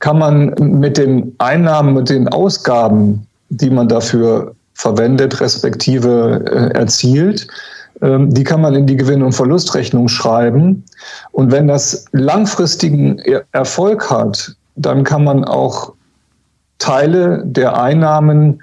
kann 0.00 0.18
man 0.18 0.54
mit 0.58 0.98
den 0.98 1.34
Einnahmen, 1.38 1.94
mit 1.94 2.10
den 2.10 2.28
Ausgaben, 2.28 3.26
die 3.48 3.70
man 3.70 3.88
dafür 3.88 4.54
verwendet, 4.74 5.40
respektive 5.40 6.44
äh, 6.46 6.78
erzielt. 6.78 7.46
Ähm, 8.02 8.32
die 8.32 8.44
kann 8.44 8.60
man 8.60 8.74
in 8.74 8.86
die 8.86 8.96
Gewinn- 8.96 9.22
und 9.22 9.32
Verlustrechnung 9.32 10.08
schreiben. 10.08 10.84
Und 11.32 11.52
wenn 11.52 11.68
das 11.68 12.04
langfristigen 12.12 13.18
Erfolg 13.52 14.10
hat, 14.10 14.54
dann 14.76 15.04
kann 15.04 15.24
man 15.24 15.44
auch 15.44 15.92
Teile 16.78 17.42
der 17.44 17.80
Einnahmen 17.80 18.60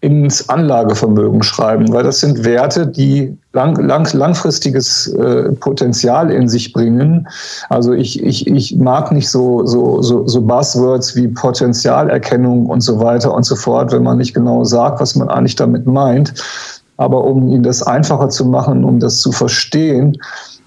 ins 0.00 0.48
Anlagevermögen 0.48 1.42
schreiben, 1.42 1.90
weil 1.92 2.04
das 2.04 2.20
sind 2.20 2.44
Werte, 2.44 2.86
die 2.86 3.36
lang, 3.52 3.76
lang, 3.76 4.06
langfristiges 4.12 5.08
äh, 5.14 5.52
Potenzial 5.52 6.30
in 6.30 6.48
sich 6.48 6.72
bringen. 6.72 7.26
Also 7.70 7.92
ich, 7.92 8.22
ich, 8.22 8.46
ich 8.46 8.76
mag 8.76 9.10
nicht 9.10 9.30
so, 9.30 9.64
so, 9.64 10.02
so, 10.02 10.26
so 10.26 10.42
Buzzwords 10.42 11.16
wie 11.16 11.28
Potenzialerkennung 11.28 12.66
und 12.66 12.82
so 12.82 13.00
weiter 13.00 13.32
und 13.32 13.44
so 13.44 13.56
fort, 13.56 13.90
wenn 13.92 14.02
man 14.02 14.18
nicht 14.18 14.34
genau 14.34 14.64
sagt, 14.64 15.00
was 15.00 15.16
man 15.16 15.28
eigentlich 15.28 15.56
damit 15.56 15.86
meint. 15.86 16.34
Aber 16.98 17.24
um 17.24 17.48
Ihnen 17.48 17.62
das 17.62 17.82
einfacher 17.82 18.28
zu 18.28 18.44
machen, 18.44 18.84
um 18.84 19.00
das 19.00 19.20
zu 19.20 19.32
verstehen, 19.32 20.16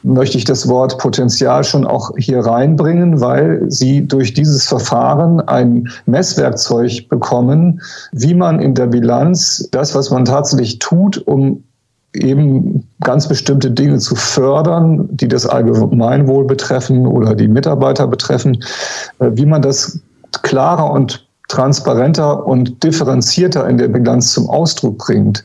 möchte 0.04 0.38
ich 0.38 0.46
das 0.46 0.68
Wort 0.68 0.98
Potenzial 0.98 1.64
schon 1.64 1.86
auch 1.86 2.12
hier 2.18 2.40
reinbringen, 2.40 3.22
weil 3.22 3.66
Sie 3.70 4.08
durch 4.08 4.34
dieses 4.34 4.66
Verfahren 4.66 5.42
ein 5.42 5.90
Messwerkzeug 6.06 7.10
bekommen, 7.10 7.82
wie 8.12 8.34
man 8.34 8.60
in 8.60 8.76
der 8.76 8.88
Bilanz 8.88 9.68
das, 9.72 9.96
was 9.96 10.10
man 10.10 10.26
tatsächlich 10.26 10.80
tut, 10.80 11.18
um 11.18 11.64
eben 12.14 12.88
ganz 13.02 13.28
bestimmte 13.28 13.70
Dinge 13.70 14.00
zu 14.00 14.16
fördern, 14.16 15.08
die 15.12 15.28
das 15.28 15.46
Allgemeinwohl 15.46 16.46
betreffen 16.46 17.06
oder 17.06 17.36
die 17.36 17.48
Mitarbeiter 17.48 18.08
betreffen, 18.08 18.64
äh, 19.20 19.30
wie 19.34 19.46
man 19.46 19.62
das 19.62 20.00
klarer 20.44 20.92
und 20.92 21.26
transparenter 21.50 22.46
und 22.46 22.84
differenzierter 22.84 23.68
in 23.68 23.78
der 23.78 23.88
Bilanz 23.88 24.34
zum 24.34 24.50
Ausdruck 24.50 25.00
bringt. 25.00 25.44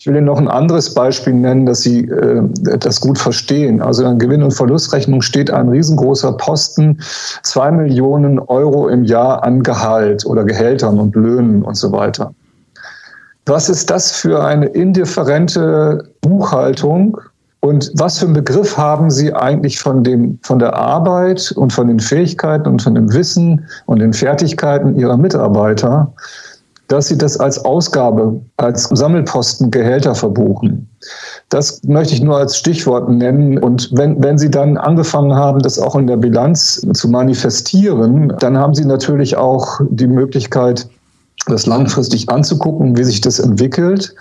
Ich 0.00 0.06
will 0.06 0.16
Ihnen 0.16 0.24
noch 0.24 0.38
ein 0.38 0.48
anderes 0.48 0.94
Beispiel 0.94 1.34
nennen, 1.34 1.66
dass 1.66 1.82
Sie 1.82 2.08
äh, 2.08 2.42
das 2.78 3.02
gut 3.02 3.18
verstehen. 3.18 3.82
Also 3.82 4.02
in 4.06 4.18
Gewinn- 4.18 4.42
und 4.42 4.52
Verlustrechnung 4.52 5.20
steht 5.20 5.50
ein 5.50 5.68
riesengroßer 5.68 6.32
Posten, 6.38 6.98
zwei 7.42 7.70
Millionen 7.70 8.38
Euro 8.38 8.88
im 8.88 9.04
Jahr 9.04 9.44
an 9.44 9.62
Gehalt 9.62 10.24
oder 10.24 10.44
Gehältern 10.44 10.98
und 10.98 11.14
Löhnen 11.14 11.62
und 11.62 11.74
so 11.76 11.92
weiter. 11.92 12.32
Was 13.44 13.68
ist 13.68 13.90
das 13.90 14.12
für 14.12 14.42
eine 14.42 14.68
indifferente 14.68 16.08
Buchhaltung? 16.22 17.20
Und 17.60 17.92
was 17.96 18.20
für 18.20 18.24
einen 18.24 18.32
Begriff 18.32 18.78
haben 18.78 19.10
Sie 19.10 19.34
eigentlich 19.34 19.80
von, 19.80 20.02
dem, 20.02 20.38
von 20.42 20.60
der 20.60 20.76
Arbeit 20.76 21.52
und 21.56 21.74
von 21.74 21.88
den 21.88 22.00
Fähigkeiten 22.00 22.66
und 22.66 22.80
von 22.80 22.94
dem 22.94 23.12
Wissen 23.12 23.66
und 23.84 23.98
den 23.98 24.14
Fertigkeiten 24.14 24.98
Ihrer 24.98 25.18
Mitarbeiter, 25.18 26.10
dass 26.90 27.06
Sie 27.06 27.16
das 27.16 27.38
als 27.38 27.64
Ausgabe, 27.64 28.40
als 28.56 28.84
Sammelposten 28.84 29.70
Gehälter 29.70 30.14
verbuchen? 30.14 30.88
Das 31.48 31.82
möchte 31.84 32.14
ich 32.14 32.20
nur 32.20 32.36
als 32.36 32.56
Stichwort 32.56 33.08
nennen. 33.08 33.58
Und 33.58 33.90
wenn, 33.92 34.22
wenn 34.22 34.38
Sie 34.38 34.50
dann 34.50 34.76
angefangen 34.76 35.34
haben, 35.34 35.60
das 35.60 35.78
auch 35.78 35.94
in 35.94 36.08
der 36.08 36.16
Bilanz 36.16 36.84
zu 36.92 37.08
manifestieren, 37.08 38.34
dann 38.40 38.58
haben 38.58 38.74
Sie 38.74 38.84
natürlich 38.84 39.36
auch 39.36 39.80
die 39.88 40.08
Möglichkeit, 40.08 40.88
das 41.46 41.64
langfristig 41.66 42.28
anzugucken, 42.28 42.98
wie 42.98 43.04
sich 43.04 43.20
das 43.20 43.38
entwickelt 43.38 44.14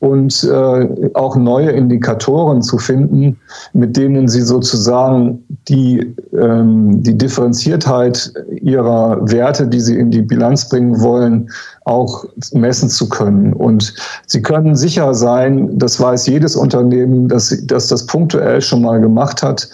und 0.00 0.44
äh, 0.44 1.10
auch 1.14 1.36
neue 1.36 1.70
Indikatoren 1.70 2.62
zu 2.62 2.78
finden, 2.78 3.38
mit 3.74 3.96
denen 3.96 4.28
sie 4.28 4.40
sozusagen 4.40 5.44
die, 5.68 6.14
ähm, 6.32 7.02
die 7.02 7.16
Differenziertheit 7.16 8.32
ihrer 8.62 9.18
Werte, 9.30 9.66
die 9.66 9.80
sie 9.80 9.98
in 9.98 10.10
die 10.10 10.22
Bilanz 10.22 10.68
bringen 10.68 11.00
wollen, 11.00 11.50
auch 11.84 12.24
messen 12.54 12.88
zu 12.88 13.10
können. 13.10 13.52
Und 13.52 13.94
sie 14.26 14.40
können 14.40 14.74
sicher 14.74 15.12
sein, 15.12 15.78
das 15.78 16.00
weiß 16.00 16.26
jedes 16.26 16.56
Unternehmen, 16.56 17.28
dass, 17.28 17.54
dass 17.66 17.88
das 17.88 18.06
punktuell 18.06 18.62
schon 18.62 18.80
mal 18.80 19.00
gemacht 19.00 19.42
hat, 19.42 19.68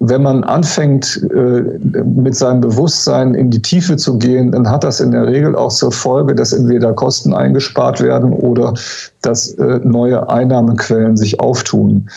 wenn 0.00 0.22
man 0.22 0.44
anfängt, 0.44 1.22
äh, 1.34 1.62
mit 2.04 2.34
seinem 2.34 2.62
Bewusstsein 2.62 3.34
in 3.34 3.50
die 3.50 3.60
Tiefe 3.60 3.96
zu 3.96 4.16
gehen, 4.16 4.50
dann 4.50 4.68
hat 4.68 4.82
das 4.82 4.98
in 5.00 5.10
der 5.10 5.26
Regel 5.26 5.54
auch 5.54 5.70
zur 5.70 5.92
Folge, 5.92 6.34
dass 6.34 6.54
entweder 6.54 6.94
Kosten 6.94 7.34
eingespart 7.34 8.00
werden 8.00 8.32
oder 8.32 8.72
dass 9.20 9.52
äh, 9.54 9.78
neue 9.84 10.26
Einnahmequellen 10.30 11.18
sich 11.18 11.38
auftun. 11.38 12.08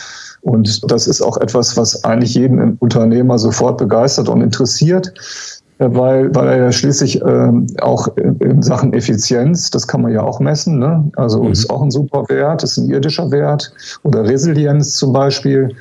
Und 0.41 0.89
das 0.89 1.07
ist 1.07 1.21
auch 1.21 1.35
etwas, 1.37 1.75
was 1.75 2.05
eigentlich 2.05 2.35
jeden 2.35 2.77
Unternehmer 2.77 3.37
sofort 3.37 3.77
begeistert 3.77 4.29
und 4.29 4.41
interessiert, 4.41 5.13
äh, 5.79 5.87
weil, 5.89 6.33
weil 6.33 6.47
er 6.47 6.57
ja 6.57 6.71
schließlich 6.71 7.21
ähm, 7.21 7.67
auch 7.81 8.07
in 8.15 8.61
Sachen 8.61 8.93
Effizienz, 8.93 9.71
das 9.71 9.89
kann 9.89 10.03
man 10.03 10.13
ja 10.13 10.21
auch 10.21 10.39
messen, 10.39 10.79
ne? 10.79 11.11
also 11.17 11.43
mhm. 11.43 11.51
ist 11.51 11.69
auch 11.69 11.81
ein 11.81 11.91
super 11.91 12.23
Wert, 12.29 12.63
ist 12.63 12.77
ein 12.77 12.89
irdischer 12.89 13.29
Wert 13.29 13.73
oder 14.03 14.23
Resilienz 14.23 14.95
zum 14.95 15.11
Beispiel. 15.11 15.75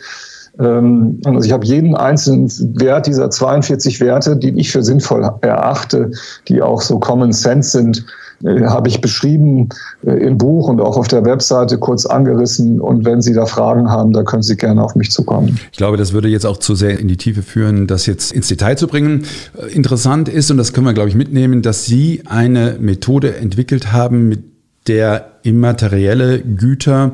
Ähm, 0.58 1.20
also 1.24 1.46
ich 1.46 1.52
habe 1.52 1.66
jeden 1.66 1.94
einzelnen 1.94 2.50
Wert 2.78 3.06
dieser 3.06 3.30
42 3.30 4.00
Werte, 4.00 4.36
die 4.36 4.58
ich 4.58 4.70
für 4.70 4.82
sinnvoll 4.82 5.22
erachte, 5.40 6.10
die 6.48 6.62
auch 6.62 6.82
so 6.82 6.98
Common 6.98 7.32
Sense 7.32 7.70
sind, 7.70 8.04
äh, 8.44 8.64
habe 8.64 8.88
ich 8.88 9.00
beschrieben 9.00 9.68
äh, 10.04 10.12
im 10.12 10.36
Buch 10.36 10.68
und 10.68 10.80
auch 10.80 10.96
auf 10.96 11.08
der 11.08 11.24
Webseite 11.24 11.78
kurz 11.78 12.06
angerissen. 12.06 12.80
Und 12.80 13.04
wenn 13.04 13.22
Sie 13.22 13.32
da 13.32 13.46
Fragen 13.46 13.88
haben, 13.88 14.12
da 14.12 14.24
können 14.24 14.42
Sie 14.42 14.56
gerne 14.56 14.82
auf 14.82 14.94
mich 14.94 15.10
zukommen. 15.10 15.58
Ich 15.70 15.78
glaube, 15.78 15.96
das 15.96 16.12
würde 16.12 16.28
jetzt 16.28 16.44
auch 16.44 16.56
zu 16.56 16.74
sehr 16.74 16.98
in 16.98 17.08
die 17.08 17.16
Tiefe 17.16 17.42
führen, 17.42 17.86
das 17.86 18.06
jetzt 18.06 18.32
ins 18.32 18.48
Detail 18.48 18.76
zu 18.76 18.88
bringen. 18.88 19.24
Äh, 19.56 19.72
interessant 19.72 20.28
ist, 20.28 20.50
und 20.50 20.56
das 20.56 20.72
können 20.72 20.86
wir, 20.86 20.92
glaube 20.94 21.08
ich, 21.08 21.14
mitnehmen, 21.14 21.62
dass 21.62 21.86
Sie 21.86 22.22
eine 22.26 22.76
Methode 22.80 23.36
entwickelt 23.36 23.92
haben, 23.92 24.28
mit 24.28 24.40
der 24.88 25.26
immaterielle 25.44 26.40
Güter 26.40 27.12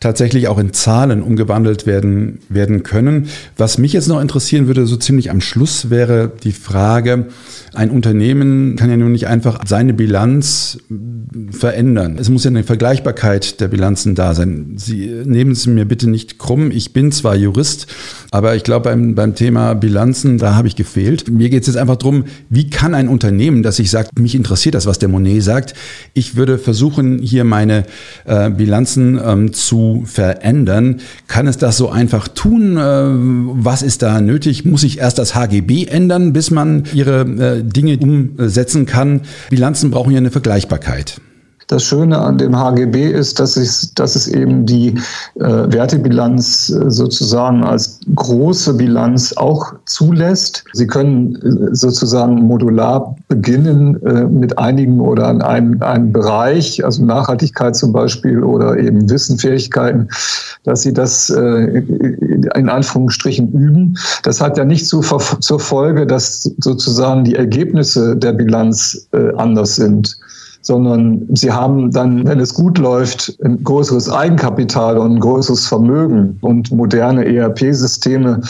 tatsächlich 0.00 0.48
auch 0.48 0.58
in 0.58 0.72
Zahlen 0.72 1.22
umgewandelt 1.22 1.84
werden, 1.84 2.38
werden 2.48 2.82
können. 2.82 3.28
Was 3.58 3.76
mich 3.76 3.92
jetzt 3.92 4.08
noch 4.08 4.18
interessieren 4.18 4.66
würde, 4.66 4.86
so 4.86 4.96
ziemlich 4.96 5.30
am 5.30 5.42
Schluss, 5.42 5.90
wäre 5.90 6.32
die 6.42 6.52
Frage, 6.52 7.26
ein 7.74 7.90
Unternehmen 7.90 8.76
kann 8.76 8.88
ja 8.88 8.96
nun 8.96 9.12
nicht 9.12 9.26
einfach 9.26 9.60
seine 9.66 9.92
Bilanz 9.92 10.78
verändern. 11.50 12.16
Es 12.18 12.30
muss 12.30 12.44
ja 12.44 12.48
eine 12.48 12.64
Vergleichbarkeit 12.64 13.60
der 13.60 13.68
Bilanzen 13.68 14.14
da 14.14 14.34
sein. 14.34 14.72
Sie 14.76 15.06
nehmen 15.26 15.52
es 15.52 15.66
mir 15.66 15.84
bitte 15.84 16.08
nicht 16.08 16.38
krumm. 16.38 16.70
Ich 16.70 16.94
bin 16.94 17.12
zwar 17.12 17.36
Jurist, 17.36 17.86
aber 18.30 18.56
ich 18.56 18.64
glaube, 18.64 18.84
beim, 18.84 19.14
beim 19.14 19.34
Thema 19.34 19.74
Bilanzen, 19.74 20.38
da 20.38 20.54
habe 20.54 20.66
ich 20.66 20.76
gefehlt. 20.76 21.28
Mir 21.28 21.50
geht 21.50 21.62
es 21.62 21.66
jetzt 21.66 21.76
einfach 21.76 21.96
darum, 21.96 22.24
wie 22.48 22.70
kann 22.70 22.94
ein 22.94 23.08
Unternehmen, 23.08 23.62
das 23.62 23.76
sich 23.76 23.90
sagt, 23.90 24.18
mich 24.18 24.34
interessiert 24.34 24.74
das, 24.74 24.86
was 24.86 24.98
der 24.98 25.10
Monet 25.10 25.42
sagt. 25.42 25.74
Ich 26.14 26.36
würde 26.36 26.56
versuchen, 26.56 27.18
hier 27.18 27.44
meine 27.44 27.84
äh, 28.24 28.48
Bilanzen 28.48 29.20
ähm, 29.22 29.52
zu 29.52 29.89
verändern. 30.04 31.00
Kann 31.28 31.46
es 31.46 31.58
das 31.58 31.76
so 31.76 31.90
einfach 31.90 32.28
tun? 32.28 32.76
Äh, 32.76 32.80
was 32.80 33.82
ist 33.82 34.02
da 34.02 34.20
nötig? 34.20 34.64
Muss 34.64 34.82
ich 34.82 34.98
erst 34.98 35.18
das 35.18 35.34
HGB 35.34 35.86
ändern, 35.86 36.32
bis 36.32 36.50
man 36.50 36.84
ihre 36.92 37.20
äh, 37.20 37.62
Dinge 37.62 37.98
umsetzen 37.98 38.86
kann. 38.86 39.22
Bilanzen 39.50 39.90
brauchen 39.90 40.12
ja 40.12 40.18
eine 40.18 40.30
Vergleichbarkeit. 40.30 41.20
Das 41.70 41.84
Schöne 41.84 42.18
an 42.18 42.36
dem 42.36 42.58
HGB 42.58 43.12
ist, 43.12 43.38
dass 43.38 43.56
es, 43.56 43.94
dass 43.94 44.16
es 44.16 44.26
eben 44.26 44.66
die 44.66 44.88
äh, 45.36 45.72
Wertebilanz 45.72 46.68
äh, 46.68 46.90
sozusagen 46.90 47.62
als 47.62 48.00
große 48.16 48.74
Bilanz 48.74 49.32
auch 49.36 49.74
zulässt. 49.84 50.64
Sie 50.72 50.88
können 50.88 51.36
äh, 51.36 51.72
sozusagen 51.72 52.42
modular 52.42 53.14
beginnen 53.28 54.02
äh, 54.04 54.24
mit 54.24 54.58
einigen 54.58 54.98
oder 54.98 55.28
an 55.28 55.42
einem, 55.42 55.80
einem 55.80 56.12
Bereich, 56.12 56.84
also 56.84 57.04
Nachhaltigkeit 57.04 57.76
zum 57.76 57.92
Beispiel 57.92 58.42
oder 58.42 58.76
eben 58.76 59.08
Wissenfähigkeiten, 59.08 60.08
dass 60.64 60.82
Sie 60.82 60.92
das 60.92 61.30
äh, 61.30 61.84
in 62.56 62.68
Anführungsstrichen 62.68 63.52
üben. 63.52 63.96
Das 64.24 64.40
hat 64.40 64.58
ja 64.58 64.64
nicht 64.64 64.88
zu, 64.88 65.02
zur 65.02 65.60
Folge, 65.60 66.04
dass 66.04 66.50
sozusagen 66.58 67.22
die 67.22 67.36
Ergebnisse 67.36 68.16
der 68.16 68.32
Bilanz 68.32 69.06
äh, 69.12 69.32
anders 69.36 69.76
sind 69.76 70.18
sondern 70.62 71.26
sie 71.34 71.50
haben 71.50 71.90
dann, 71.90 72.26
wenn 72.26 72.38
es 72.38 72.54
gut 72.54 72.78
läuft, 72.78 73.38
ein 73.42 73.62
größeres 73.64 74.10
Eigenkapital 74.10 74.98
und 74.98 75.14
ein 75.14 75.20
größeres 75.20 75.66
Vermögen. 75.66 76.38
Und 76.42 76.70
moderne 76.70 77.24
ERP-Systeme 77.24 78.40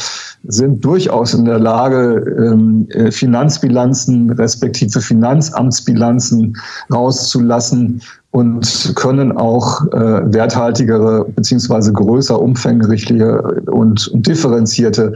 sind 0.45 0.85
durchaus 0.85 1.35
in 1.35 1.45
der 1.45 1.59
Lage, 1.59 2.25
ähm, 2.39 2.89
äh, 2.91 3.11
Finanzbilanzen 3.13 4.31
respektive 4.31 5.01
Finanzamtsbilanzen 5.01 6.57
rauszulassen 6.93 8.03
und 8.33 8.93
können 8.97 9.37
auch 9.37 9.85
äh, 9.93 10.33
werthaltigere 10.33 11.27
beziehungsweise 11.35 11.93
größer 11.93 12.41
umfängliche 12.41 13.43
und, 13.67 14.09
und 14.09 14.27
differenzierte 14.27 15.15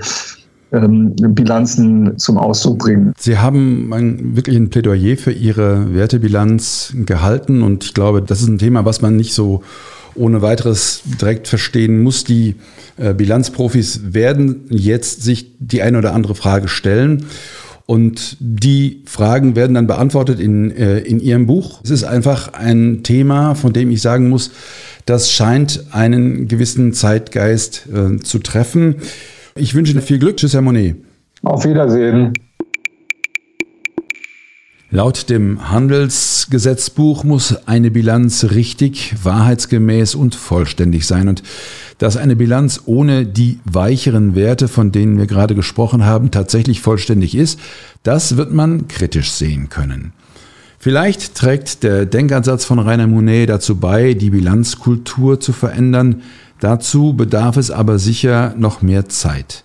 ähm, 0.75 1.15
Bilanzen 1.17 2.19
zum 2.19 2.39
Ausdruck 2.39 2.79
bringen. 2.81 3.13
Sie 3.19 3.39
haben 3.39 3.93
ein, 3.93 4.37
wirklich 4.37 4.57
ein 4.57 4.71
Plädoyer 4.71 5.17
für 5.17 5.33
Ihre 5.33 5.95
Wertebilanz 5.95 6.95
gehalten 7.07 7.63
und 7.63 7.85
ich 7.85 7.95
glaube, 7.95 8.23
das 8.23 8.43
ist 8.43 8.49
ein 8.49 8.59
Thema, 8.59 8.85
was 8.85 9.01
man 9.01 9.17
nicht 9.17 9.35
so 9.35 9.63
ohne 10.15 10.43
weiteres 10.43 11.03
direkt 11.21 11.49
verstehen 11.49 12.03
muss. 12.03 12.25
Die 12.25 12.57
äh, 12.97 13.15
Bilanzprofis 13.15 14.15
werden 14.15 14.67
jetzt 14.71 15.23
sich 15.23 15.53
die 15.59 15.83
eine 15.83 15.99
oder 15.99 16.15
andere 16.15 16.35
Frage 16.35 16.69
stellen. 16.69 17.27
Und 17.87 18.39
die 18.41 19.03
Fragen 19.05 19.57
werden 19.57 19.75
dann 19.75 19.87
beantwortet 19.87 20.41
in, 20.41 20.71
äh, 20.71 21.01
in 21.01 21.21
Ihrem 21.21 21.47
Buch. 21.47 21.81
Es 21.85 21.91
ist 21.91 22.05
einfach 22.05 22.55
ein 22.55 23.03
Thema, 23.03 23.55
von 23.55 23.75
dem 23.75 23.91
ich 23.91 24.01
sagen 24.01 24.31
muss, 24.31 24.53
das 25.05 25.31
scheint 25.31 25.85
einen 25.91 26.49
gewissen 26.49 26.95
Zeitgeist 26.95 27.87
äh, 27.93 28.17
zu 28.21 28.39
treffen. 28.39 28.97
Ich 29.57 29.75
wünsche 29.75 29.93
Ihnen 29.93 30.03
viel 30.03 30.19
Glück. 30.19 30.37
Tschüss, 30.37 30.55
Herr 30.55 30.63
Monet. 30.63 30.97
Auf 31.43 31.65
Wiedersehen. 31.65 32.33
Laut 34.91 35.31
dem 35.31 35.71
Handelsgesetzbuch 35.71 37.23
muss 37.23 37.67
eine 37.67 37.93
Bilanz 37.93 38.51
richtig, 38.51 39.15
wahrheitsgemäß 39.23 40.17
und 40.17 40.35
vollständig 40.35 41.07
sein. 41.07 41.29
Und 41.29 41.45
dass 41.99 42.17
eine 42.17 42.35
Bilanz 42.35 42.83
ohne 42.87 43.27
die 43.27 43.61
weicheren 43.65 44.35
Werte, 44.35 44.67
von 44.67 44.91
denen 44.91 45.19
wir 45.19 45.27
gerade 45.27 45.55
gesprochen 45.55 46.05
haben, 46.05 46.33
tatsächlich 46.33 46.81
vollständig 46.81 47.37
ist, 47.37 47.61
das 48.03 48.37
wird 48.37 48.53
man 48.53 48.89
kritisch 48.89 49.31
sehen 49.31 49.69
können. 49.69 50.13
Vielleicht 50.81 51.35
trägt 51.37 51.83
der 51.83 52.07
Denkansatz 52.07 52.65
von 52.65 52.79
Rainer 52.79 53.07
Monet 53.07 53.49
dazu 53.49 53.77
bei, 53.77 54.15
die 54.15 54.31
Bilanzkultur 54.31 55.41
zu 55.41 55.53
verändern, 55.53 56.23
Dazu 56.61 57.15
bedarf 57.15 57.57
es 57.57 57.71
aber 57.71 57.99
sicher 57.99 58.55
noch 58.57 58.83
mehr 58.83 59.09
Zeit. 59.09 59.65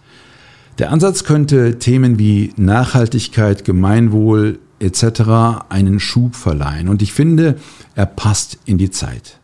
Der 0.80 0.92
Ansatz 0.92 1.24
könnte 1.24 1.78
Themen 1.80 2.20
wie 2.20 2.54
Nachhaltigkeit, 2.56 3.66
Gemeinwohl 3.66 4.60
etc. 4.80 5.64
einen 5.70 6.00
Schub 6.00 6.36
verleihen 6.36 6.88
und 6.88 7.02
ich 7.02 7.14
finde, 7.14 7.56
er 7.96 8.06
passt 8.06 8.58
in 8.66 8.78
die 8.78 8.90
Zeit. 8.90 9.40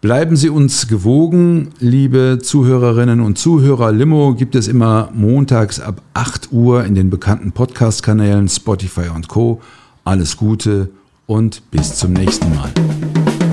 Bleiben 0.00 0.36
Sie 0.36 0.50
uns 0.50 0.86
gewogen, 0.86 1.70
liebe 1.80 2.38
Zuhörerinnen 2.40 3.20
und 3.20 3.38
Zuhörer. 3.38 3.90
Limo 3.90 4.34
gibt 4.34 4.54
es 4.54 4.68
immer 4.68 5.10
montags 5.14 5.80
ab 5.80 6.00
8 6.14 6.52
Uhr 6.52 6.84
in 6.84 6.94
den 6.94 7.10
bekannten 7.10 7.50
Podcast-Kanälen 7.50 8.48
Spotify 8.48 9.08
und 9.12 9.26
Co. 9.26 9.60
alles 10.04 10.36
Gute 10.36 10.90
und 11.26 11.68
bis 11.70 11.96
zum 11.96 12.12
nächsten 12.12 12.54
Mal. 12.54 12.70